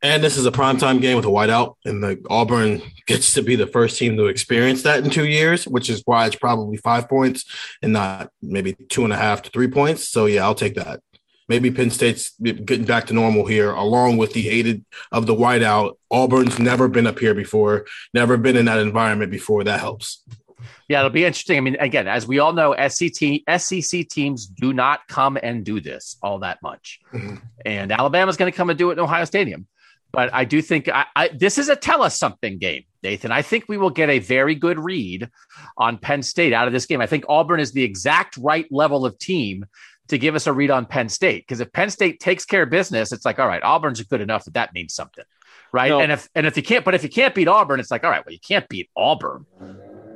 [0.00, 3.56] And this is a primetime game with a whiteout, and the Auburn gets to be
[3.56, 7.08] the first team to experience that in two years, which is why it's probably five
[7.08, 7.44] points
[7.82, 10.08] and not maybe two and a half to three points.
[10.08, 11.00] So yeah, I'll take that
[11.52, 15.98] maybe Penn State's getting back to normal here, along with the aided of the whiteout.
[16.10, 17.84] Auburn's never been up here before,
[18.14, 19.62] never been in that environment before.
[19.62, 20.24] That helps.
[20.88, 21.58] Yeah, it'll be interesting.
[21.58, 25.78] I mean, again, as we all know, SEC, SEC teams do not come and do
[25.78, 27.00] this all that much.
[27.12, 27.36] Mm-hmm.
[27.66, 29.66] And Alabama's going to come and do it in Ohio Stadium.
[30.10, 33.30] But I do think I, I, this is a tell us something game, Nathan.
[33.30, 35.28] I think we will get a very good read
[35.76, 37.00] on Penn State out of this game.
[37.00, 39.66] I think Auburn is the exact right level of team
[40.08, 41.44] to give us a read on Penn State.
[41.46, 44.44] Because if Penn State takes care of business, it's like, all right, Auburn's good enough
[44.44, 45.24] that that means something,
[45.72, 45.90] right?
[45.90, 46.00] No.
[46.00, 48.10] And if and if you can't, but if you can't beat Auburn, it's like, all
[48.10, 49.46] right, well, you can't beat Auburn.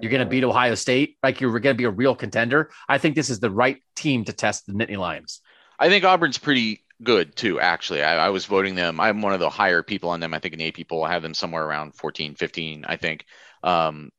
[0.00, 2.70] You're going to beat Ohio State, like you're going to be a real contender.
[2.88, 5.40] I think this is the right team to test the Nittany Lions.
[5.78, 9.40] I think Auburn's pretty good too actually I, I, was voting them i'm one of
[9.40, 11.94] the higher people on them i think in eight people i have them somewhere around
[11.94, 13.26] 14 15 i think
[13.62, 14.10] um,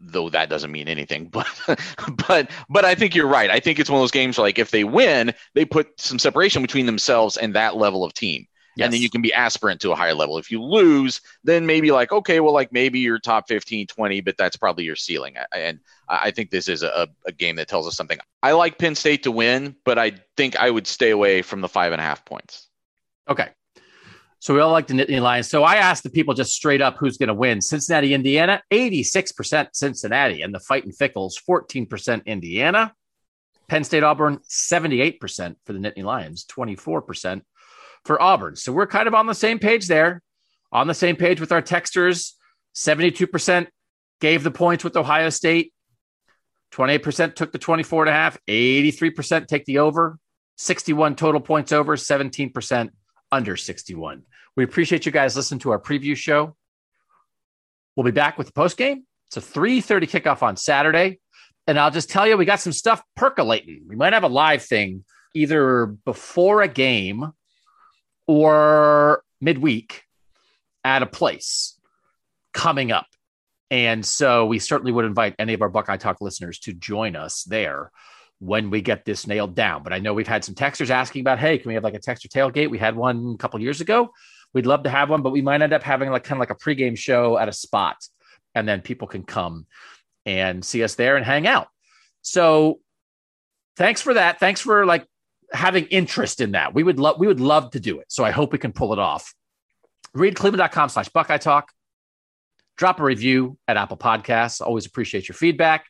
[0.00, 1.30] though that doesn't mean anything.
[1.38, 1.80] But
[2.26, 3.50] but but I think you're right.
[3.50, 6.62] I think it's one of those games like if they win, they put some separation
[6.62, 8.46] between themselves and that level of team.
[8.78, 8.84] Yes.
[8.84, 10.38] And then you can be aspirant to a higher level.
[10.38, 14.36] If you lose, then maybe like, okay, well, like maybe you're top 15, 20, but
[14.36, 15.34] that's probably your ceiling.
[15.52, 18.20] And I think this is a, a game that tells us something.
[18.40, 21.68] I like Penn State to win, but I think I would stay away from the
[21.68, 22.68] five and a half points.
[23.28, 23.48] Okay.
[24.40, 25.48] So we all like the Nittany Lions.
[25.48, 27.60] So I asked the people just straight up who's going to win.
[27.60, 30.42] Cincinnati, Indiana, 86% Cincinnati.
[30.42, 32.94] And the Fighting Fickles, 14% Indiana.
[33.68, 37.42] Penn State, Auburn, 78% for the Nittany Lions, 24%
[38.04, 38.56] for Auburn.
[38.56, 40.22] So we're kind of on the same page there,
[40.72, 42.32] on the same page with our texters.
[42.74, 43.66] 72%
[44.20, 45.72] gave the points with Ohio State.
[46.72, 48.38] 28% took the 24 and a half.
[48.48, 50.18] 83% take the over.
[50.56, 52.90] 61 total points over, 17%
[53.30, 54.22] under 61.
[54.56, 56.56] We appreciate you guys listening to our preview show.
[57.96, 59.04] We'll be back with the post game.
[59.26, 61.20] It's a 3:30 kickoff on Saturday.
[61.66, 63.82] And I'll just tell you, we got some stuff percolating.
[63.86, 65.04] We might have a live thing
[65.34, 67.32] either before a game
[68.26, 70.04] or midweek
[70.82, 71.78] at a place
[72.54, 73.06] coming up.
[73.70, 77.44] And so we certainly would invite any of our Buckeye Talk listeners to join us
[77.44, 77.90] there
[78.40, 79.82] when we get this nailed down.
[79.82, 81.98] But I know we've had some texters asking about, hey, can we have like a
[81.98, 82.70] texter tailgate?
[82.70, 84.12] We had one a couple years ago.
[84.54, 86.50] We'd love to have one, but we might end up having like kind of like
[86.50, 87.96] a pregame show at a spot,
[88.54, 89.66] and then people can come
[90.24, 91.68] and see us there and hang out.
[92.22, 92.80] So
[93.76, 94.40] thanks for that.
[94.40, 95.06] Thanks for like
[95.52, 96.74] having interest in that.
[96.74, 98.06] We would love we would love to do it.
[98.08, 99.34] So I hope we can pull it off.
[100.14, 101.72] Read cleveland.com slash Buckeye Talk.
[102.76, 104.60] Drop a review at Apple Podcasts.
[104.60, 105.86] Always appreciate your feedback.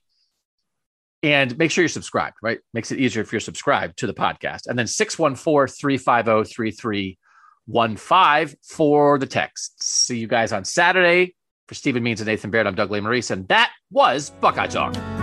[1.23, 2.61] And make sure you're subscribed, right?
[2.75, 4.69] Makes it easier if you're subscribed to the podcast.
[4.69, 9.83] And then 614 350 3315 for the text.
[9.83, 11.35] See you guys on Saturday.
[11.67, 15.18] For Stephen Means and Nathan Baird, I'm Doug Lesmerises, and that was Buckeye Talk.